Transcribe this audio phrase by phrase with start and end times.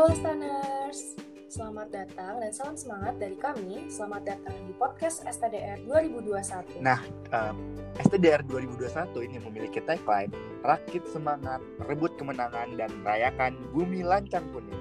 [0.00, 1.12] Halo Staners,
[1.52, 3.84] selamat datang dan salam semangat dari kami.
[3.92, 6.80] Selamat datang di podcast STDR 2021.
[6.80, 7.04] Nah,
[7.36, 10.32] um, STDR 2021 ini memiliki tagline
[10.64, 14.80] Rakit Semangat, Rebut Kemenangan, dan Rayakan Bumi Lancang Kuning.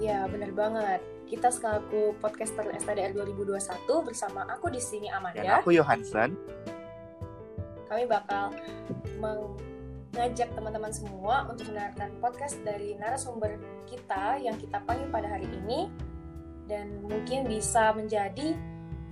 [0.00, 1.04] Ya, benar banget.
[1.28, 3.60] Kita selaku podcaster STDR 2021
[4.08, 6.32] bersama aku di sini Dan Amanda, aku Johansen.
[7.92, 8.56] kami bakal
[10.18, 13.54] mengajak teman-teman semua untuk mendengarkan podcast dari narasumber
[13.86, 15.86] kita yang kita panggil pada hari ini
[16.66, 18.58] dan mungkin bisa menjadi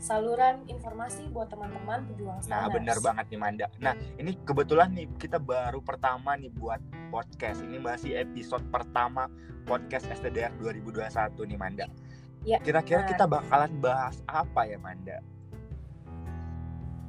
[0.03, 3.67] saluran informasi buat teman-teman pejuang Nah, benar banget nih Manda.
[3.79, 6.83] Nah, ini kebetulan nih kita baru pertama nih buat
[7.15, 7.63] podcast.
[7.63, 9.31] Ini masih episode pertama
[9.63, 11.07] podcast STDR 2021
[11.47, 11.87] nih Manda.
[12.43, 15.23] Ya, Kira-kira kita bakalan bahas apa ya Manda?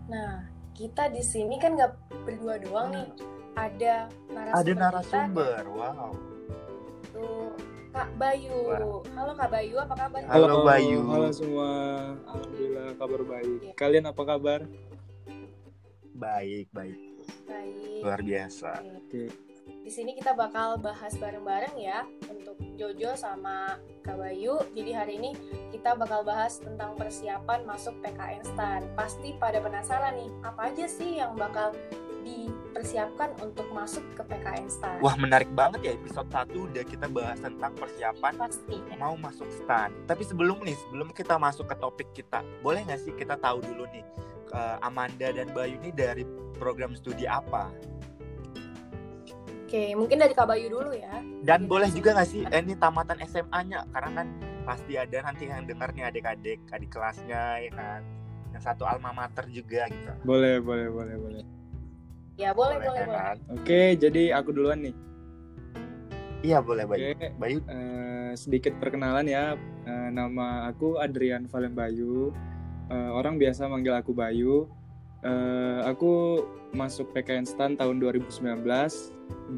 [0.05, 0.45] Nah,
[0.77, 3.09] kita di sini kan nggak berdua doang nih.
[3.57, 4.53] Ada narasumber.
[4.53, 5.61] Ada kita, narasumber.
[5.73, 6.13] Wow.
[7.17, 7.27] yaitu
[7.89, 8.57] Kak Bayu.
[9.17, 10.21] Halo Kak Bayu, apa kabar?
[10.29, 10.99] Halo, Bayu.
[11.09, 11.69] Halo semua.
[12.29, 13.57] Alhamdulillah kabar baik.
[13.65, 13.73] Iya.
[13.73, 14.59] Kalian apa kabar?
[16.13, 16.99] Baik, baik.
[17.49, 18.01] Baik.
[18.05, 18.85] Luar biasa.
[19.01, 19.33] Oke.
[19.65, 24.61] Di sini kita bakal bahas bareng-bareng ya untuk Jojo sama Kak Bayu.
[24.77, 25.31] Jadi hari ini
[25.77, 28.81] kita bakal bahas tentang persiapan masuk PKN STAN.
[28.97, 31.69] Pasti pada penasaran nih, apa aja sih yang bakal
[32.25, 34.97] dipersiapkan untuk masuk ke PKN STAN?
[35.05, 38.81] Wah, menarik banget ya episode 1 udah kita bahas tentang persiapan pasti.
[38.97, 39.93] mau masuk stan.
[40.09, 43.85] Tapi sebelum nih, sebelum kita masuk ke topik kita, boleh nggak sih kita tahu dulu
[43.93, 44.01] nih
[44.57, 46.25] eh, Amanda dan Bayu ini dari
[46.57, 47.69] program studi apa?
[49.67, 51.21] Oke, mungkin dari Kak Bayu dulu ya.
[51.45, 53.85] Dan boleh juga nggak sih eh, ini tamatan SMA-nya?
[53.93, 54.27] Karena kan
[54.67, 58.03] pasti ada nanti yang dengar nih adik-adik, adik kelasnya ya kan.
[58.51, 60.11] Yang satu alma mater juga gitu.
[60.27, 61.43] Boleh, boleh, boleh, boleh.
[62.35, 63.15] Ya boleh, boleh, boleh.
[63.15, 63.37] kan?
[63.55, 64.95] Oke, jadi aku duluan nih.
[66.45, 67.17] Iya boleh Bayu.
[67.17, 69.57] Oke, Bayu eh, sedikit perkenalan ya.
[69.87, 72.35] Eh, nama aku Adrian Valen Bayu.
[72.91, 74.69] Eh, orang biasa manggil aku Bayu.
[75.25, 76.45] Eh, aku
[76.77, 78.61] masuk PKN STAN tahun 2019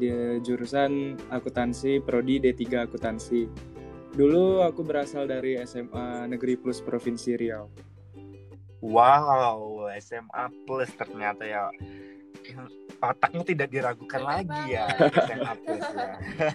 [0.00, 3.44] di jurusan akuntansi prodi D3 akuntansi.
[4.10, 7.70] Dulu aku berasal dari SMA Negeri Plus Provinsi Riau.
[8.80, 11.68] Wow, SMA plus ternyata ya.
[13.00, 14.88] Otaknya tidak diragukan lagi ya
[15.28, 16.16] SMA plus ya.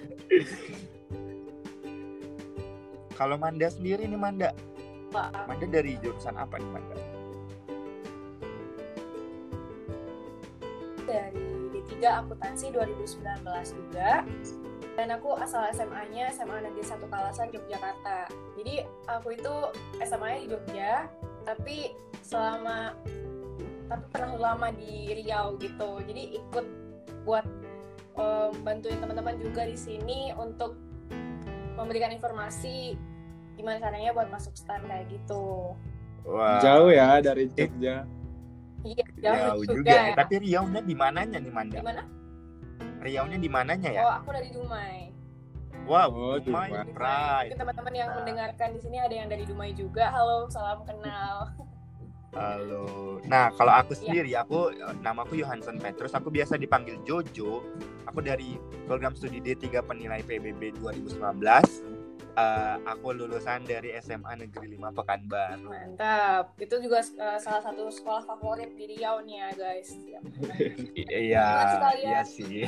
[3.18, 4.52] Kalau Manda sendiri nih Manda.
[5.48, 7.16] Manda dari jurusan apa nih Manda?
[11.06, 11.94] dari D3
[12.26, 13.46] Akuntansi 2019
[13.78, 14.26] juga
[14.96, 19.54] dan aku asal SMA-nya SMA Negeri 1 Kalasan Yogyakarta jadi aku itu
[20.00, 20.92] SMA-nya di Jogja
[21.44, 21.78] tapi
[22.24, 22.96] selama
[23.86, 26.66] tapi pernah lama di Riau gitu jadi ikut
[27.28, 27.46] buat
[28.18, 30.80] em, bantuin teman-teman juga di sini untuk
[31.76, 32.96] memberikan informasi
[33.60, 35.76] gimana caranya buat masuk stan kayak gitu
[36.26, 38.02] Wah, Jauh ya dari Jogja.
[38.82, 39.94] iya jauh, jauh, juga.
[39.94, 40.02] ya.
[40.10, 40.14] ya.
[40.18, 41.78] Tapi Riau-nya di mananya nih Manda?
[41.78, 42.02] di mana
[43.06, 44.02] Riau-nya di mananya ya?
[44.02, 45.14] oh aku dari Dumai
[45.86, 46.90] Wow, Oh, Dumai Dumai.
[46.90, 47.46] Pride.
[47.46, 48.18] Mungkin teman-teman yang Nah.
[48.18, 50.10] mendengarkan di sini ada yang dari Dumai juga.
[50.10, 51.54] Halo, salam kenal.
[52.34, 52.86] Halo.
[53.24, 54.00] Nah, kalau aku Iya.
[54.02, 56.12] sendiri, aku namaku Johansen Petrus.
[56.12, 57.62] Aku biasa dipanggil Jojo.
[58.04, 61.86] Aku dari program studi D3 penilai PBB 2019.
[62.36, 65.72] Eh, aku lulusan dari SMA Negeri 5 Pekanbaru.
[65.72, 66.52] Mantap.
[66.60, 69.90] Itu juga eh, salah satu sekolah favorit di Riau nih ya, guys.
[70.06, 70.20] Ya,
[71.08, 71.48] Iya,
[71.80, 72.12] kalian.
[72.12, 72.68] iya sih.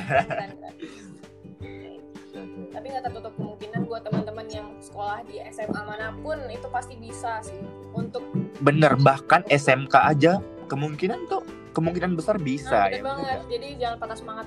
[2.68, 7.42] Tapi nggak tertutup kemungkinan buat teman-teman yang sekolah di SMA mana pun itu pasti bisa
[7.42, 7.58] sih
[7.90, 8.22] untuk
[8.60, 10.38] Bener, bahkan SMK aja
[10.70, 11.42] kemungkinan tuh
[11.74, 13.02] kemungkinan besar bisa nah, bener ya.
[13.04, 13.38] banget.
[13.50, 14.46] Jadi jangan patah semangat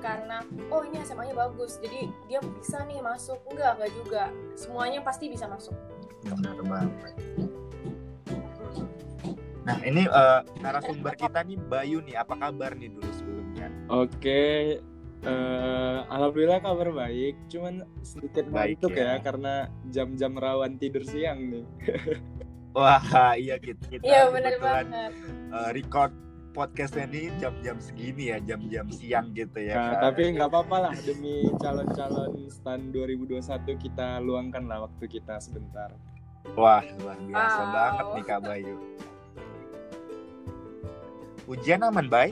[0.00, 4.22] karena oh ini SMA-nya bagus jadi dia bisa nih masuk enggak enggak juga
[4.56, 5.76] semuanya pasti bisa masuk
[6.24, 7.14] Bener banget.
[9.60, 12.16] Nah, ini eh, narasumber kita nih Bayu nih.
[12.20, 13.68] Apa kabar nih dulu sebelumnya?
[13.88, 14.80] Oke,
[15.24, 17.36] eh, alhamdulillah kabar baik.
[17.48, 19.04] Cuman sedikit Baik ngantuk ya.
[19.04, 19.14] ya.
[19.20, 19.54] karena
[19.88, 21.64] jam-jam rawan tidur siang nih.
[22.76, 23.82] Wah, iya gitu.
[23.98, 25.12] Kita iya bener kebetulan, banget
[25.50, 26.12] eh, record
[26.50, 29.74] podcastnya ini jam-jam segini ya, jam-jam siang gitu ya.
[29.74, 30.02] Nah, kan?
[30.10, 33.38] tapi nggak apa-apa lah demi calon-calon stan 2021
[33.78, 35.94] kita luangkan lah waktu kita sebentar.
[36.56, 37.70] Wah, luar biasa Wow.
[37.70, 38.76] banget nih Kak Bayu.
[41.46, 42.30] Ujian aman, Bay?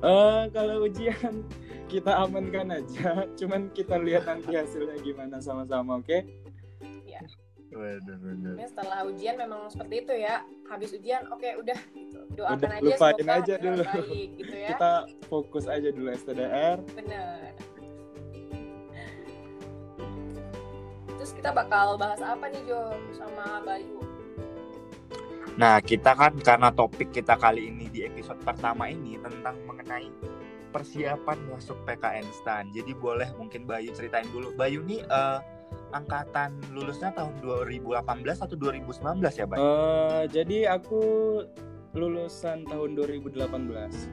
[0.00, 1.42] Eh, kalau ujian
[1.92, 3.26] kita amankan aja.
[3.34, 6.08] Cuman kita lihat nanti hasilnya gimana sama-sama, oke?
[6.08, 6.39] Waduh,
[7.74, 8.16] waduh.
[8.66, 10.42] Setelah ujian memang seperti itu ya.
[10.66, 12.20] Habis ujian, oke udah gitu.
[12.38, 13.82] Doakan Udah, aja lupain semoga aja dulu.
[13.86, 14.68] baik gitu ya.
[14.74, 14.92] Kita
[15.26, 16.78] fokus aja dulu STDR.
[16.94, 17.54] Bener.
[21.20, 24.00] Terus kita bakal bahas apa nih Jo sama Bayu?
[25.60, 30.08] Nah, kita kan karena topik kita kali ini di episode pertama ini tentang mengenai
[30.72, 32.70] persiapan masuk PKN STAN.
[32.72, 34.54] Jadi boleh mungkin Bayu ceritain dulu.
[34.56, 35.38] Bayu nih eh,
[35.90, 38.06] angkatan lulusnya tahun 2018
[38.40, 39.02] atau 2019
[39.34, 39.58] ya, Bayu?
[39.58, 41.00] Eh, jadi aku
[41.92, 44.06] lulusan tahun 2018.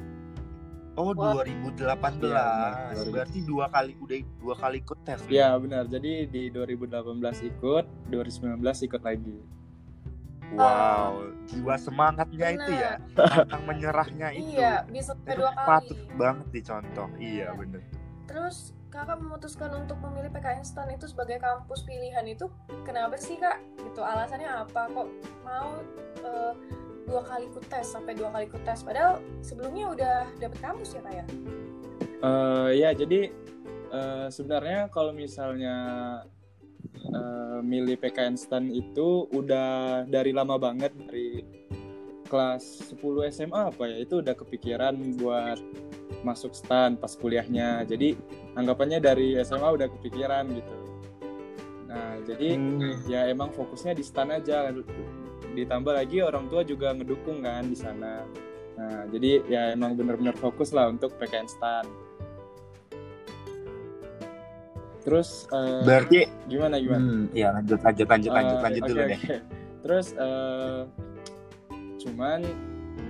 [0.98, 1.38] Oh, Wah.
[1.38, 2.26] 2018.
[2.26, 2.48] Iya,
[2.90, 3.06] benar.
[3.14, 5.22] Berarti dua kali udah dua kali ikut tes.
[5.30, 5.86] Ya benar.
[5.86, 7.14] Jadi di 2018
[7.46, 9.38] ikut, 2019 ikut lagi.
[10.48, 14.56] Wow, jiwa semangatnya itu ya, tentang menyerahnya itu.
[14.56, 15.68] Iya, bisa sampai Itu dua kali.
[15.68, 17.08] patut banget dicontoh.
[17.20, 17.48] Iya, Iya.
[17.52, 17.82] bener.
[18.28, 22.52] Terus kakak memutuskan untuk memilih PKN STAN itu sebagai kampus pilihan itu
[22.84, 23.60] kenapa sih kak?
[23.80, 24.92] Gitu alasannya apa?
[24.92, 25.08] Kok
[25.48, 25.80] mau
[26.24, 26.54] eh,
[27.08, 28.84] dua kali ikut tes sampai dua kali ikut tes?
[28.84, 31.26] Padahal sebelumnya udah dapet kampus ya kak ya?
[32.18, 33.32] Eh, ya jadi
[33.92, 35.76] eh, sebenarnya kalau misalnya
[37.00, 41.44] eh, milih PKN STAN itu udah dari lama banget dari
[42.28, 45.60] kelas 10 SMA apa ya itu udah kepikiran buat
[46.22, 48.16] masuk STAN pas kuliahnya jadi
[48.54, 50.76] anggapannya dari SMA udah kepikiran gitu
[51.88, 53.00] nah jadi Hmm.
[53.06, 54.70] ya emang fokusnya di STAN aja
[55.54, 58.24] ditambah lagi orang tua juga ngedukung kan di sana
[58.76, 61.86] nah jadi ya emang bener-bener fokus lah untuk PKN STAN
[65.02, 69.00] terus eh, Berarti gimana gimana Hmm, iya lanjut lanjut lanjut lanjut Eh, lanjut oke, dulu
[69.00, 69.08] oke.
[69.08, 69.20] deh.
[69.78, 70.82] Terus eh,
[71.98, 72.40] cuman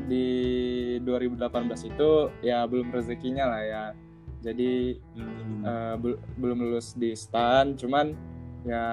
[0.08, 0.28] di
[1.04, 2.12] 2018 itu
[2.42, 3.86] ya belum rezekinya lah ya.
[4.42, 5.62] Jadi Hmm.
[5.66, 8.16] eh, bel- belum lulus di STAN, cuman
[8.64, 8.84] ya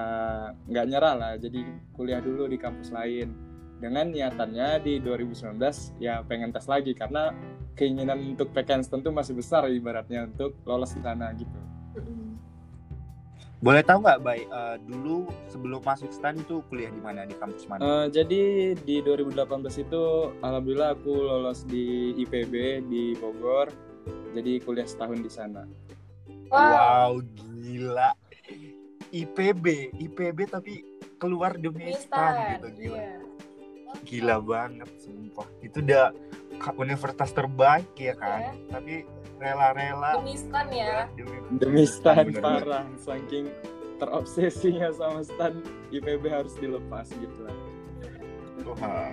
[0.67, 1.33] nggak nyerah lah.
[1.39, 1.63] Jadi
[1.95, 3.31] kuliah dulu di kampus lain.
[3.79, 7.35] Dengan niatannya di 2019 ya pengen tes lagi karena
[7.75, 11.59] keinginan untuk PKN STAN tuh masih besar ibaratnya untuk lolos di sana gitu.
[13.65, 14.45] Boleh tahu nggak, Bay?
[14.45, 17.81] eh, dulu sebelum masuk STAN itu kuliah di mana di kampus mana?
[17.81, 18.43] Eh, jadi
[18.77, 19.41] di 2018
[19.81, 20.03] itu
[20.45, 23.73] alhamdulillah aku lolos di IPB di Bogor.
[24.37, 25.65] Jadi kuliah setahun di sana.
[26.53, 27.13] Wow, Wow,
[27.65, 28.13] gila.
[29.09, 30.85] IPB, IPB tapi
[31.17, 33.01] keluar demi STAN gitu gila.
[33.01, 33.17] Iya.
[34.05, 35.49] Gila banget sumpah.
[35.65, 36.13] Itu udah
[36.77, 38.53] universitas terbaik ya kan.
[38.53, 38.77] Iya.
[38.77, 38.95] Tapi
[39.45, 41.05] rela-rela Demi STAN ya.
[41.13, 43.53] demi Demi STAN parah, saking
[43.95, 45.61] terobsesinya sama STAN
[45.93, 47.57] IPB harus dilepas gitu lah.
[48.65, 49.13] Wah.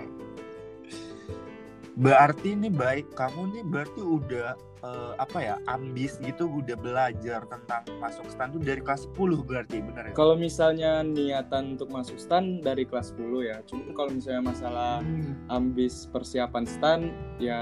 [1.92, 7.84] Berarti nih baik kamu nih berarti udah eh, apa ya ambis gitu udah belajar tentang
[8.00, 10.12] masuk stan tuh dari kelas 10 berarti benar ya?
[10.16, 13.60] Kalau misalnya niatan untuk masuk STAN dari kelas 10 ya.
[13.68, 15.36] Cuma kalau misalnya masalah Hmm.
[15.52, 17.00] ambis persiapan STAN
[17.36, 17.60] ya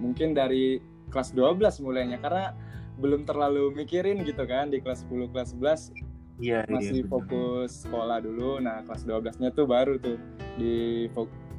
[0.00, 0.80] mungkin dari
[1.10, 2.54] kelas 12 mulainya karena
[3.00, 6.10] belum terlalu mikirin gitu kan di kelas 10 kelas 11
[6.40, 7.12] Iya, masih bener.
[7.12, 8.64] fokus sekolah dulu.
[8.64, 10.16] Nah, kelas 12-nya tuh baru tuh
[10.56, 11.04] di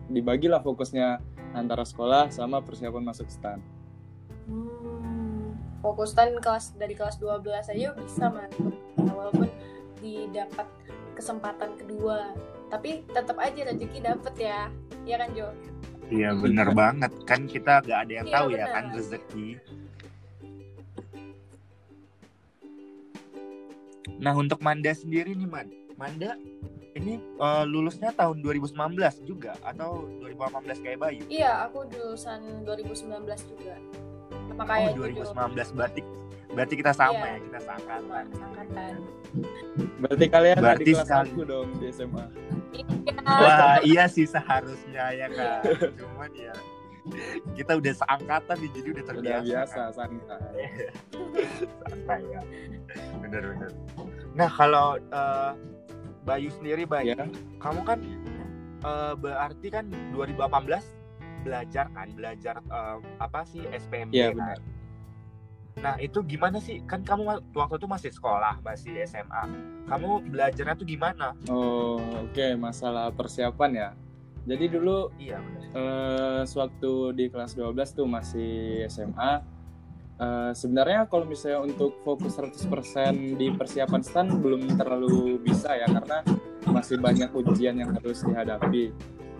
[0.09, 1.21] dibagilah fokusnya
[1.53, 3.61] antara sekolah sama persiapan masuk STAN.
[4.49, 5.53] Hmm,
[5.85, 9.53] fokus STAN kelas dari kelas 12 aja bisa masuk walaupun
[10.01, 10.65] didapat
[11.13, 12.33] kesempatan kedua
[12.73, 14.71] tapi tetap aja rezeki dapet ya
[15.05, 15.53] ya kan Jo
[16.11, 18.69] Iya bener banget kan kita gak ada yang Iya, tahu ya bener.
[18.69, 19.47] kan rezeki.
[24.19, 26.35] Nah untuk Manda sendiri nih Man, Manda
[26.91, 28.75] ini eh, lulusnya tahun 2019
[29.23, 31.23] juga atau 2018 kayak Bayu?
[31.25, 33.07] iya aku lulusan 2019
[33.47, 33.75] juga
[34.45, 36.01] sama Oh kayak Jo 2019 berarti
[36.51, 37.31] berarti kita sama Iya.
[37.31, 38.23] ya kita sama seangkatan.
[38.37, 38.93] angkatan
[39.97, 41.29] Berarti kalian Berarti di kelas sekali.
[41.31, 42.25] aku dong di SMA.
[43.21, 45.61] Wah iya sih seharusnya ya kan.
[45.97, 46.53] Cuman ya
[47.57, 49.41] kita udah seangkatan nih jadi udah terbiasa.
[49.41, 49.91] Udah biasa kan.
[49.97, 50.51] santai.
[51.81, 52.41] Santai ya.
[53.19, 53.71] Bener-bener.
[54.33, 55.51] Nah kalau eh,
[56.21, 57.25] Bayu sendiri Bayu, Ya.
[57.57, 57.99] kamu kan
[58.81, 61.01] eh, berarti kan 2018
[61.41, 64.61] belajar kan belajar eh, apa sih SPMB Iya kan?
[65.79, 66.83] Nah itu gimana sih?
[66.83, 69.43] Kan kamu wa- waktu itu masih sekolah, masih SMA.
[69.87, 71.31] Kamu belajarnya tuh gimana?
[71.47, 73.89] Oh, oke masalah persiapan ya.
[74.41, 75.37] Jadi dulu Iya
[75.71, 79.39] eh, sewaktu di kelas 12 tuh masih SMA
[80.17, 86.25] eh, sebenarnya kalau misalnya untuk fokus 100% di persiapan STAN belum terlalu bisa ya karena
[86.65, 88.89] masih banyak ujian yang harus dihadapi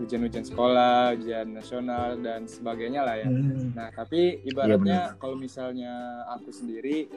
[0.02, 3.28] ujian-ujian sekolah, ujian nasional dan sebagainya lah ya.
[3.72, 7.08] Nah, tapi ibaratnya kalau misalnya aku sendiri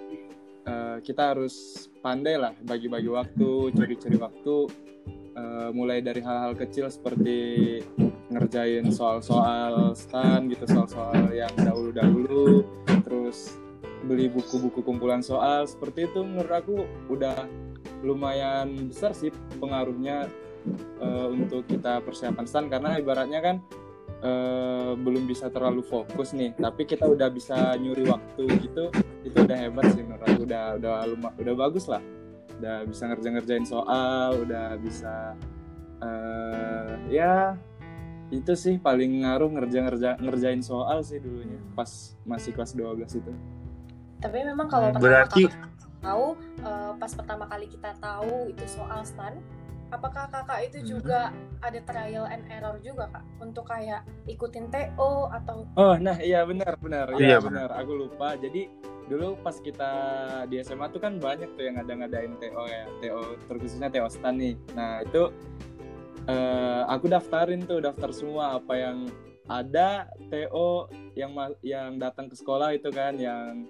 [0.68, 4.56] eh, kita harus pandai lah bagi-bagi waktu, curi-curi waktu
[5.34, 7.80] eh, mulai dari hal-hal kecil seperti
[8.28, 12.64] ngerjain soal-soal stan gitu, soal-soal yang dahulu-dahulu,
[13.04, 13.56] terus
[14.04, 15.64] beli buku-buku kumpulan soal.
[15.64, 16.76] Seperti itu menurut aku
[17.08, 17.48] udah
[18.04, 20.28] lumayan besar sih pengaruhnya
[21.00, 23.56] uh, untuk kita persiapan stand karena ibaratnya kan
[24.24, 28.88] uh, belum bisa terlalu fokus nih tapi kita udah bisa nyuri waktu gitu
[29.24, 30.92] itu udah hebat sih menurut aku udah udah
[31.40, 32.02] udah bagus lah.
[32.54, 35.34] Udah bisa ngerjain-ngerjain soal udah bisa
[35.98, 37.58] uh, ya
[38.32, 43.32] itu sih paling ngaruh ngerja ngerja ngerjain soal sih dulunya pas masih kelas 12 itu.
[44.22, 45.50] Tapi memang kalau berarti
[46.00, 49.40] tahu uh, pas pertama kali kita tahu itu soal stand
[49.94, 50.88] apakah kakak itu hmm.
[50.90, 51.20] juga
[51.62, 53.24] ada trial and error juga kak?
[53.38, 57.14] Untuk kayak ikutin TO atau oh nah iya benar benar.
[57.14, 57.70] Oh, iya benar.
[57.70, 58.34] aku lupa.
[58.34, 58.66] Jadi
[59.06, 59.92] dulu pas kita
[60.50, 62.84] di SMA tuh kan banyak tuh yang ada ngadain TO ya.
[62.98, 64.54] TO terkhususnya TO stand nih.
[64.74, 65.30] Nah itu
[66.28, 69.08] uh, aku daftarin tuh daftar semua apa yang
[69.44, 73.68] ada TO yang yang datang ke sekolah itu kan yang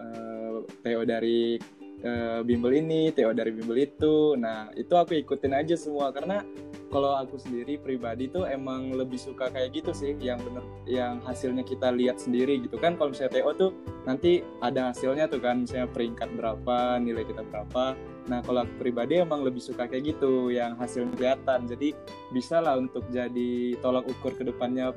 [0.00, 1.60] uh, eh, TO dari
[2.04, 4.34] uh, bimbel ini, TO dari bimbel itu.
[4.36, 6.12] Nah, itu aku ikutin aja semua.
[6.12, 6.42] Karena
[6.90, 11.62] kalau aku sendiri pribadi tuh emang lebih suka kayak gitu sih yang bener yang hasilnya
[11.62, 12.98] kita lihat sendiri gitu kan.
[12.98, 13.70] Kalau misalnya TO tuh
[14.04, 15.62] nanti ada hasilnya tuh kan.
[15.62, 17.94] Misalnya peringkat berapa nilai kita berapa.
[18.26, 21.70] Nah kalau aku pribadi emang lebih suka kayak gitu yang hasilnya kelihatan.
[21.70, 21.94] Jadi
[22.34, 24.90] bisa lah untuk jadi tolak ukur ke depannya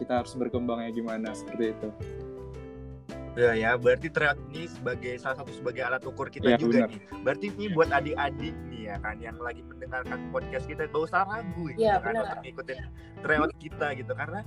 [0.00, 1.88] kita harus berkembangnya gimana seperti itu
[3.40, 6.88] Ya ya, berarti tryout ini sebagai salah satu sebagai alat ukur kita ya, juga benar.
[6.92, 7.00] nih.
[7.24, 11.72] Berarti ini buat adik-adik nih ya kan yang lagi mendengarkan podcast kita gak usah ragu
[11.72, 12.78] gitu ya, kan untuk ngikutin
[13.24, 14.40] tryout kita gitu karena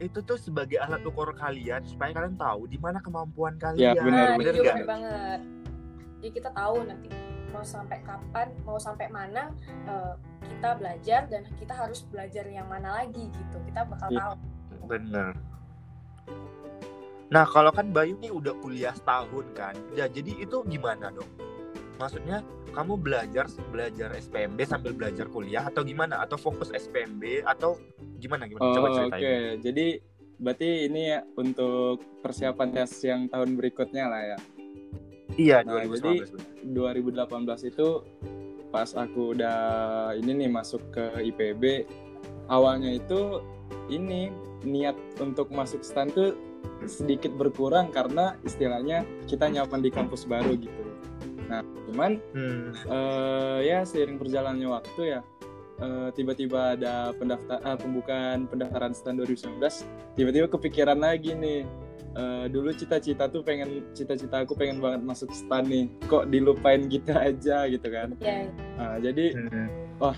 [0.00, 3.92] itu tuh sebagai alat ukur kalian supaya kalian tahu di mana kemampuan ya, kalian.
[3.92, 5.40] Ya, benar, nah, benar, benar banget.
[6.20, 7.08] Jadi kita tahu nanti
[7.52, 9.52] mau sampai kapan, mau sampai mana
[9.84, 10.16] uh,
[10.48, 13.56] kita belajar dan kita harus belajar yang mana lagi gitu.
[13.68, 14.20] Kita bakal ya.
[14.24, 14.34] tahu.
[14.88, 15.49] Benar
[17.30, 21.30] Nah kalau kan Bayu nih udah kuliah setahun kan, ya jadi itu gimana dong?
[22.02, 22.42] Maksudnya
[22.74, 26.18] kamu belajar belajar SPMB sambil belajar kuliah atau gimana?
[26.26, 27.78] Atau fokus SPMB atau
[28.18, 28.66] gimana gimana?
[28.66, 29.14] Oh, Coba ceritain.
[29.14, 29.46] Oke, okay.
[29.62, 29.86] jadi
[30.40, 34.38] berarti ini ya untuk persiapan tes yang tahun berikutnya lah ya.
[35.38, 35.94] Iya, nah, 2018.
[35.94, 36.14] Jadi
[36.74, 37.88] 2018 itu
[38.74, 39.60] pas aku udah
[40.18, 41.86] ini nih masuk ke IPB,
[42.50, 43.38] awalnya itu
[43.86, 44.34] ini
[44.66, 46.34] niat untuk masuk stand tuh
[46.88, 50.82] sedikit berkurang karena istilahnya kita nyaman di kampus baru gitu.
[51.50, 52.86] Nah, cuman hmm.
[52.86, 55.20] uh, ya seiring berjalannya waktu ya
[55.80, 59.58] uh, tiba-tiba ada pendaftar uh, pembukaan pendaftaran stand 2019
[60.14, 61.66] tiba-tiba kepikiran lagi nih
[62.14, 67.10] uh, dulu cita-cita tuh pengen cita-cita aku pengen banget masuk stand nih kok dilupain gitu
[67.16, 68.46] aja gitu kan yeah.
[68.76, 69.68] nah, jadi hmm.
[69.98, 70.16] wah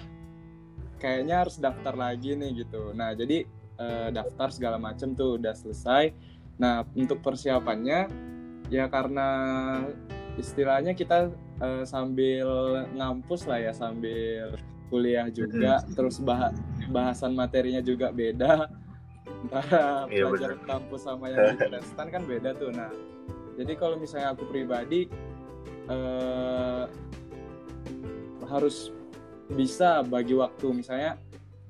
[0.99, 3.47] kayaknya harus daftar lagi nih gitu nah jadi
[3.79, 6.13] uh, daftar segala macam tuh udah selesai
[6.61, 8.09] Nah, untuk persiapannya
[8.73, 9.29] ya karena
[10.41, 11.29] istilahnya kita
[11.61, 12.49] uh, sambil
[12.97, 14.57] ngampus lah ya, sambil
[14.93, 16.53] kuliah juga, terus bah
[16.93, 18.69] bahasan materinya juga beda.
[19.43, 20.71] Antara iya, pelajaran bener.
[20.71, 22.71] kampus sama yang di kan beda tuh.
[22.71, 22.93] Nah,
[23.59, 25.11] jadi kalau misalnya aku pribadi
[25.91, 26.87] uh,
[28.47, 28.93] harus
[29.53, 31.21] bisa bagi waktu misalnya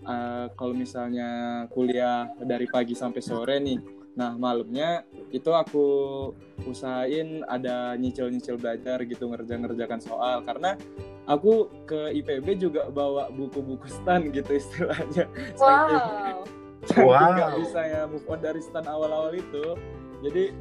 [0.06, 5.86] uh, kalau misalnya kuliah dari pagi sampai sore nih Nah malamnya itu aku
[6.68, 10.76] usahain ada nyicil-nyicil belajar gitu ngerja-ngerjakan soal karena
[11.24, 15.24] aku ke IPB juga bawa buku-buku stan gitu istilahnya.
[15.56, 16.44] Wow.
[16.82, 17.30] Saking, wow.
[17.38, 19.78] gak bisa ya move on dari stan awal-awal itu.
[20.22, 20.52] Jadi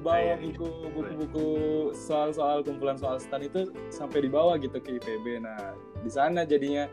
[0.00, 1.46] bawa buku buku-buku
[1.92, 5.44] soal-soal kumpulan soal stan itu sampai dibawa gitu ke IPB.
[5.44, 6.88] Nah di sana jadinya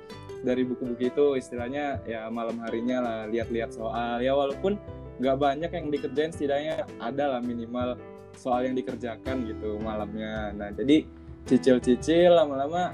[0.46, 4.78] dari buku-buku itu istilahnya ya malam harinya lah lihat-lihat soal ya walaupun
[5.18, 7.98] nggak banyak yang dikerjain setidaknya ada lah minimal
[8.38, 11.04] soal yang dikerjakan gitu malamnya nah jadi
[11.50, 12.94] cicil-cicil lama-lama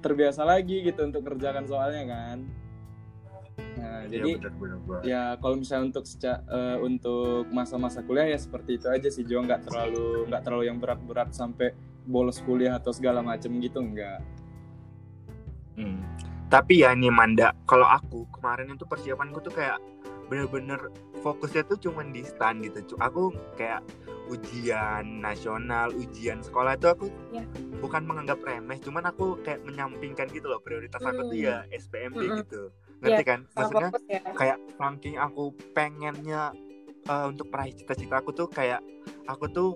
[0.00, 2.38] terbiasa lagi gitu untuk kerjakan soalnya kan
[3.74, 5.02] nah ya, jadi bener, bener, bener.
[5.06, 9.44] ya kalau misalnya untuk seca, uh, untuk masa-masa kuliah ya seperti itu aja sih Jo
[9.44, 14.20] nggak terlalu nggak terlalu yang berat-berat sampai bolos kuliah atau segala macam gitu enggak
[15.78, 15.98] hmm.
[16.50, 19.78] tapi ya ini Manda kalau aku kemarin itu persiapanku tuh kayak
[20.28, 20.90] bener-bener
[21.20, 23.84] fokusnya tuh cuman di stand gitu aku kayak
[24.28, 27.44] ujian nasional ujian sekolah itu aku yeah.
[27.80, 31.10] bukan menganggap remeh cuman aku kayak menyampingkan gitu loh prioritas mm.
[31.12, 31.76] aku tuh ya hmm.
[31.76, 32.38] SPMB mm -hmm.
[32.40, 32.62] gitu
[33.04, 34.20] ngerti yeah, kan maksudnya ya.
[34.32, 36.56] kayak ranking aku pengennya
[37.08, 38.80] uh, untuk meraih cita-cita aku tuh kayak
[39.28, 39.70] aku tuh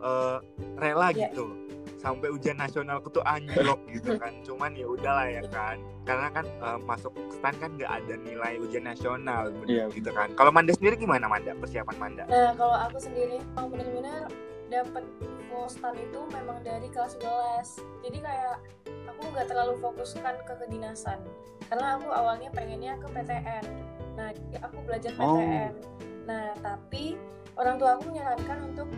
[0.00, 0.40] uh,
[0.80, 1.28] rela yeah.
[1.28, 1.52] gitu
[2.02, 4.34] sampai ujian nasional aku tuh anjlok gitu kan.
[4.42, 5.78] Cuman ya udahlah ya kan.
[6.02, 9.86] Karena kan uh, masuk stan kan nggak ada nilai ujian nasional bener, yeah.
[9.94, 10.28] gitu kan.
[10.34, 11.54] Kalau Manda sendiri gimana Manda?
[11.54, 12.24] Persiapan Manda?
[12.26, 14.26] Nah kalau aku sendiri mau benar-benar
[14.66, 18.56] dapet info stan itu memang dari kelas 11 jadi kayak
[19.04, 21.22] aku nggak terlalu fokuskan ke kedinasan.
[21.70, 24.28] Karena aku awalnya pengennya ke PTN nah
[24.60, 25.40] aku belajar Oh.
[25.40, 25.74] PTN
[26.22, 27.18] nah tapi
[27.58, 28.88] orang tua aku menyarankan untuk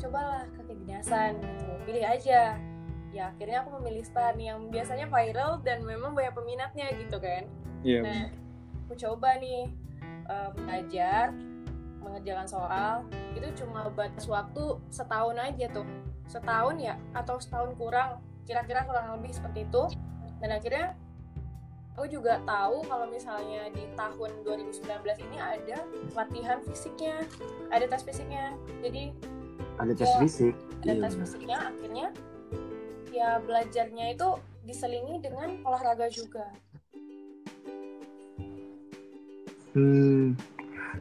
[0.00, 1.72] cobalah ke kedinasan gitu.
[1.84, 2.56] Pilih aja.
[3.10, 7.44] Ya akhirnya aku memilih stan yang biasanya viral dan memang banyak peminatnya gitu kan.
[7.84, 8.00] Iya.
[8.02, 8.24] Nah,
[8.86, 9.68] aku coba nih
[10.30, 11.34] eh, belajar
[12.00, 12.94] mengerjakan soal.
[13.36, 15.86] Itu cuma batas waktu setahun aja tuh.
[16.26, 18.22] Setahun ya atau setahun kurang.
[18.48, 19.84] Kira-kira kurang lebih seperti itu.
[20.40, 20.96] Dan akhirnya
[21.98, 24.88] aku juga tahu kalau misalnya di tahun 2019
[25.28, 25.84] ini ada
[26.16, 27.26] latihan fisiknya
[27.68, 28.56] ada tes fisiknya.
[28.80, 29.12] Jadi
[29.80, 30.54] Ada tes fisik.
[30.84, 31.20] ada Iya, tes benar.
[31.24, 32.06] fisiknya akhirnya
[33.10, 34.28] ya belajarnya itu
[34.64, 36.46] diselingi dengan olahraga juga
[39.70, 40.34] Hmm.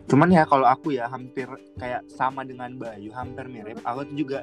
[0.05, 1.49] Cuman ya kalau aku ya hampir
[1.81, 3.81] kayak sama dengan Bayu, hampir mirip.
[3.81, 4.39] Aku tuh juga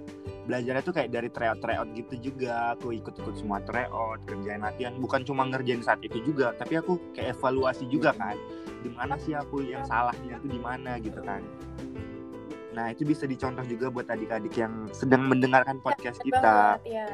[0.51, 2.75] belajarnya tuh kayak dari tryout tryout gitu juga.
[2.75, 4.99] Aku ikut-ikut semua tryout, kerjain latihan.
[4.99, 8.35] Bukan cuma ngerjain saat itu juga, tapi aku kayak evaluasi juga kan.
[8.83, 11.43] Di mana sih aku yang salahnya tuh di mana gitu kan.
[12.77, 16.53] Nah itu bisa dicontoh juga buat adik-adik yang sedang mendengarkan podcast Bener kita.
[16.77, 17.09] banget, ya.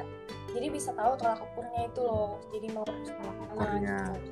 [0.53, 2.43] Jadi bisa tahu tolak ukurnya itu loh.
[2.51, 3.99] Jadi mau tolak ukurnya.
[4.11, 4.31] gitu.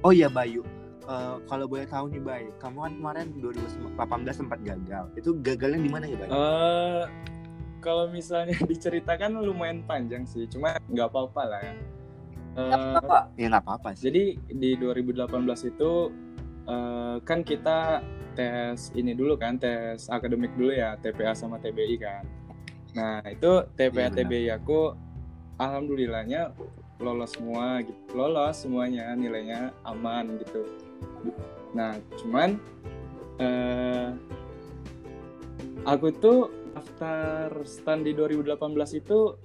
[0.00, 0.62] Oh iya Bayu,
[1.04, 3.92] Eh, kalau boleh tahu nih Bay, kamu kan kemarin 2018
[4.32, 5.04] sempat gagal.
[5.12, 6.28] Itu gagalnya di mana ya Bay?
[6.32, 7.02] Eh,
[7.84, 11.74] kalau misalnya diceritakan lumayan panjang sih, cuma nggak apa-apa lah ya.
[12.54, 13.24] Eh, Gak apa-apa kok.
[13.36, 14.02] Ya nggak apa-apa sih.
[14.08, 15.28] jadi di 2018
[15.68, 15.90] itu
[16.64, 18.00] eh, kan kita
[18.34, 22.24] tes ini dulu kan, tes akademik dulu ya, TPA sama TBI kan.
[22.94, 24.16] Nah itu TPA benar.
[24.20, 24.94] TBI aku
[25.58, 26.54] alhamdulillahnya
[27.02, 30.62] lolos semua gitu, lolos semuanya nilainya aman gitu.
[31.74, 32.58] Nah cuman
[33.42, 34.14] eh
[35.86, 39.38] aku tuh daftar stand di 2018 itu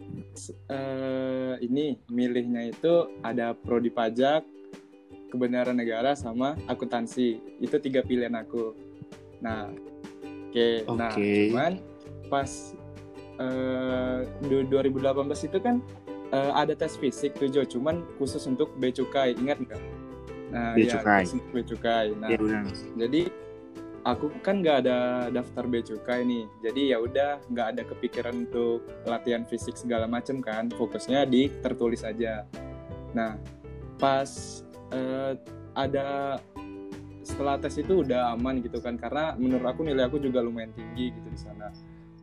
[0.70, 4.44] eh, ini milihnya itu ada prodi pajak,
[5.30, 7.40] kebenaran negara sama akuntansi.
[7.62, 8.89] Itu tiga pilihan aku.
[9.40, 9.72] Nah,
[10.50, 10.68] oke.
[10.94, 11.32] Nah, Oke.
[11.50, 11.74] cuman
[12.28, 12.52] pas
[13.40, 15.80] eh, du- 2018 itu kan
[16.30, 19.34] eh, ada tes fisik tuh Jo, cuman khusus untuk bea cukai.
[19.34, 19.82] Ingat nggak?
[20.50, 21.24] Nah, Bea iya, cukai.
[21.30, 22.06] untuk bea cukai.
[22.14, 22.64] Nah, benar.
[22.98, 23.22] jadi
[24.02, 24.98] aku kan nggak ada
[25.30, 30.40] daftar bea cukai nih jadi ya udah nggak ada kepikiran untuk latihan fisik segala macem
[30.40, 32.48] kan fokusnya di tertulis aja
[33.12, 33.36] nah
[34.00, 34.64] pas
[34.96, 35.36] eh,
[35.76, 36.40] ada
[37.30, 41.14] setelah tes itu udah aman gitu kan karena menurut aku nilai aku juga lumayan tinggi
[41.14, 41.70] gitu di sana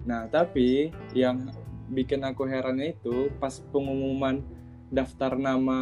[0.02, 1.46] nah tapi yang
[1.86, 4.42] bikin aku herannya itu pas pengumuman
[4.90, 5.78] daftar nama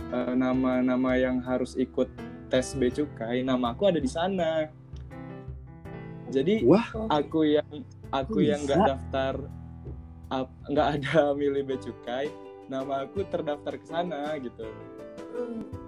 [0.00, 2.08] eh, nama-nama yang harus ikut
[2.48, 4.68] tes bea cukai nama aku ada di sana
[6.28, 7.68] jadi Wah, aku yang
[8.12, 8.68] aku Kok yang bisa?
[8.76, 9.34] nggak daftar
[10.68, 12.28] nggak ada milih bea cukai
[12.68, 14.68] nama aku terdaftar ke sana gitu
[15.28, 15.87] Hmm.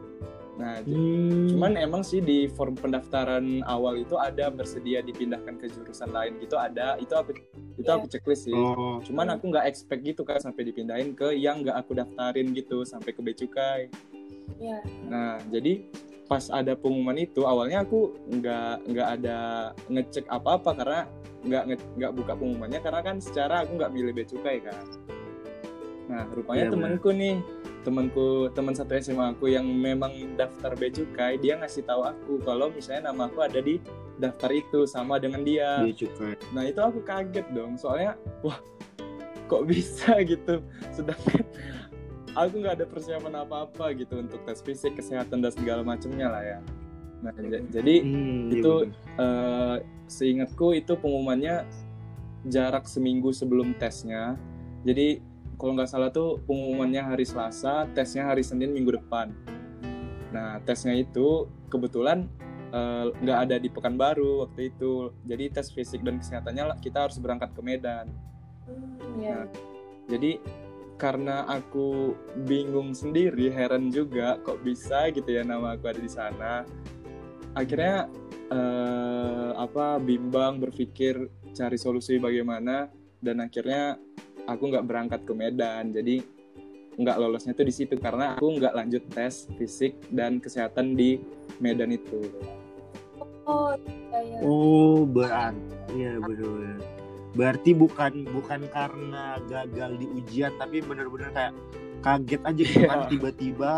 [0.61, 6.13] Nah hmm, cuman emang sih di form pendaftaran awal itu ada bersedia dipindahkan ke jurusan
[6.13, 7.01] lain gitu ada.
[7.01, 7.33] Itu aku
[7.81, 7.97] itu Iya.
[7.97, 8.53] aku checklist sih.
[8.53, 12.85] Oh, cuman aku nggak expect gitu kan sampai dipindahin ke yang nggak aku daftarin gitu
[12.85, 13.89] sampai ke bea cukai
[14.61, 14.85] Ya.
[15.09, 15.89] Nah, jadi
[16.29, 19.39] pas ada pengumuman itu awalnya aku nggak nggak ada
[19.89, 21.01] ngecek apa-apa karena
[21.41, 21.63] nggak
[21.97, 24.85] nggak buka pengumumannya karena kan secara aku nggak milih bea cukai kan.
[26.13, 27.41] Nah, rupanya Iya, temanku nih,
[27.81, 32.69] temanku teman satu SMA aku yang memang daftar bea cukai, dia ngasih tahu aku kalau
[32.69, 33.81] misalnya nama aku ada di
[34.17, 35.81] daftar itu sama dengan dia.
[35.81, 36.35] bea cukai.
[36.53, 38.15] Nah itu aku kaget dong, soalnya
[38.45, 38.61] wah
[39.47, 40.61] kok bisa gitu.
[40.93, 41.43] Sedangkan
[42.37, 46.59] aku nggak ada persiapan apa-apa gitu untuk tes fisik, kesehatan dan segala macamnya lah ya.
[47.21, 47.33] Nah
[47.69, 49.21] jadi Hmm, iya Itu benar.
[49.21, 49.77] eh,
[50.09, 51.65] seingatku itu pengumumannya
[52.49, 54.37] jarak seminggu sebelum tesnya.
[54.81, 55.21] Jadi
[55.61, 59.29] kalau nggak salah tuh pengumumannya hari Selasa, tesnya hari Senin minggu depan.
[60.33, 62.25] Nah tesnya itu kebetulan
[62.73, 65.13] eh, nggak ada di Pekanbaru waktu itu.
[65.29, 68.09] Jadi tes fisik dan kesehatannya kita harus berangkat ke Medan.
[68.65, 69.45] Hmm, ya.
[69.45, 69.47] Nah,
[70.09, 70.41] Jadi
[70.97, 72.13] karena aku
[72.45, 76.65] bingung sendiri, heran juga kok bisa gitu ya nama aku ada di sana.
[77.53, 78.09] Akhirnya
[78.49, 81.21] eh, apa bimbang berpikir
[81.53, 82.89] cari solusi bagaimana
[83.21, 84.01] dan akhirnya
[84.51, 85.95] aku nggak berangkat ke Medan.
[85.95, 86.19] Jadi
[86.99, 91.23] nggak lolosnya tuh di situ karena aku nggak lanjut tes fisik dan kesehatan di
[91.63, 92.19] Medan itu.
[93.47, 93.73] Oh,
[94.13, 94.39] ya, ya.
[94.43, 95.59] Oh, berarti
[95.95, 96.79] iya benar.
[97.31, 101.55] Berarti bukan bukan karena gagal di ujian tapi benar-benar kayak
[102.01, 103.09] kaget aja gitu kan Iya.
[103.13, 103.73] tiba-tiba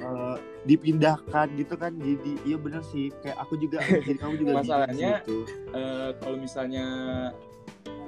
[0.00, 5.22] eh, dipindahkan gitu kan jadi iya benar sih kayak aku juga jadi kamu juga Masalahnya,
[5.22, 5.38] gitu.
[5.72, 6.86] Eh, kalau misalnya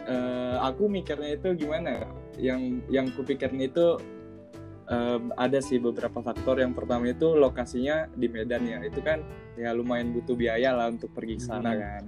[0.07, 2.07] eh, aku mikirnya itu gimana ya?
[2.53, 3.99] Yang yang kupikirin itu
[4.89, 6.59] eh, ada sih beberapa faktor.
[6.59, 8.79] Yang pertama itu lokasinya di Medan ya.
[8.83, 9.23] Itu kan
[9.55, 11.81] ya lumayan butuh biaya lah untuk pergi ke sana Hmm.
[11.81, 12.05] kan.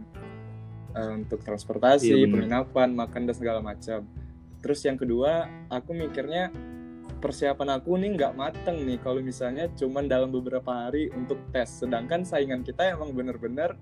[0.95, 4.07] Eh, untuk transportasi, Iya, penginapan, makan dan segala macam.
[4.63, 6.55] Terus yang kedua, aku mikirnya
[7.19, 11.83] persiapan aku nih nggak mateng nih kalau misalnya cuman dalam beberapa hari untuk tes.
[11.83, 13.75] Sedangkan saingan kita emang bener-bener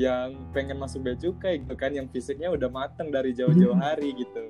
[0.00, 4.48] yang pengen masuk bea cukai gitu kan, yang fisiknya udah mateng dari jauh-jauh hari gitu.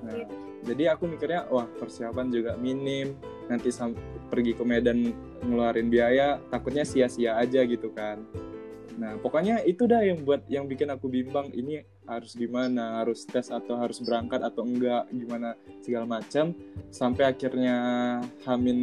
[0.00, 0.24] Nah,
[0.64, 3.12] jadi aku mikirnya wah persiapan juga minim,
[3.52, 3.68] nanti
[4.32, 5.12] pergi ke Medan
[5.44, 8.24] ngeluarin biaya takutnya sia-sia aja gitu kan.
[8.94, 13.50] Nah, pokoknya itu dah yang buat yang bikin aku bimbang ini harus gimana, harus tes
[13.50, 16.54] atau harus berangkat atau enggak, gimana segala macam.
[16.94, 17.76] Sampai akhirnya
[18.46, 18.78] Hamin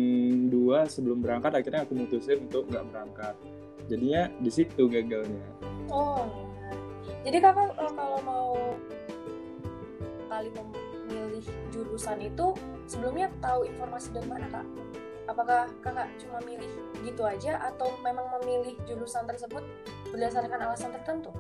[0.52, 3.36] dua sebelum berangkat akhirnya aku mutusin untuk nggak berangkat.
[3.88, 5.51] Jadinya di situ gagalnya.
[5.90, 6.28] Oh,
[6.60, 6.72] ya.
[7.26, 8.48] Jadi kakak eh, kalau mau
[10.28, 12.56] kali memilih jurusan itu
[12.88, 14.66] sebelumnya tahu informasi dari mana kak?
[15.28, 16.70] Apakah kakak cuma milih
[17.02, 19.64] gitu aja atau memang memilih jurusan tersebut
[20.12, 21.32] berdasarkan alasan tertentu?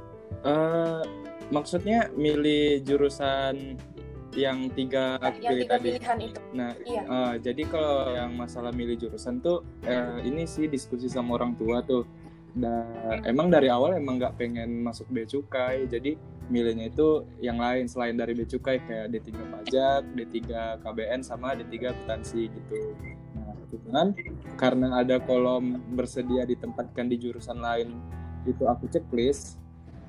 [0.41, 1.05] eh
[1.53, 3.77] maksudnya milih jurusan
[4.33, 5.89] yang tiga aku yang tiga tadi.
[5.93, 6.39] pilihan itu.
[6.55, 7.01] Nah, Iya.
[7.03, 11.83] eh, jadi kalau yang masalah milih jurusan tuh eh, ini sih diskusi sama orang tua
[11.83, 12.07] tuh.
[12.51, 16.19] Dan emang dari awal emang nggak pengen masuk bea cukai, jadi
[16.51, 20.37] milihnya itu yang lain selain dari bea cukai kayak D3 pajak, D3
[20.83, 22.75] KBN sama D3 akuntansi gitu.
[23.31, 24.07] Nah, kebetulan
[24.59, 27.95] karena ada kolom bersedia ditempatkan di jurusan lain
[28.43, 29.55] itu aku checklist.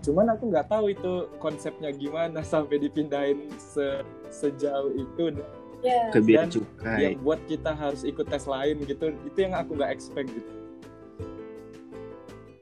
[0.03, 4.03] Cuman aku nggak tahu itu konsepnya gimana sampai dipindahin se-
[4.35, 5.39] sejauh itu
[5.83, 6.15] Ya.
[6.15, 9.75] ke bea Dan cukai yang buat kita harus ikut tes lain gitu itu yang aku
[9.75, 10.62] nggak expect gitu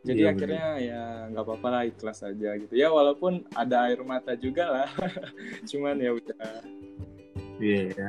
[0.01, 2.73] jadi Iya, akhirnya ya nggak apa-apa lah ikhlas aja gitu.
[2.73, 4.89] Ya walaupun ada air mata juga lah.
[5.71, 6.65] Cuman ya udah.
[7.61, 7.93] Iya.
[7.93, 8.09] ya.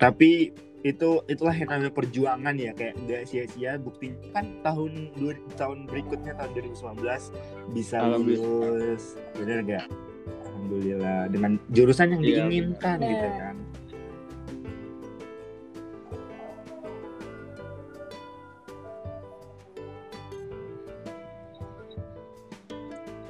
[0.00, 0.48] Tapi
[0.80, 3.76] itu itulah yang namanya perjuangan ya kayak nggak sia-sia.
[3.76, 9.20] Buktinya kan tahun dua, tahun berikutnya tahun 2019 bisa lulus.
[9.36, 9.86] Bener gak
[10.48, 11.28] alhamdulillah.
[11.28, 13.10] Dengan jurusan yang Iya, diinginkan benar.
[13.12, 13.56] gitu kan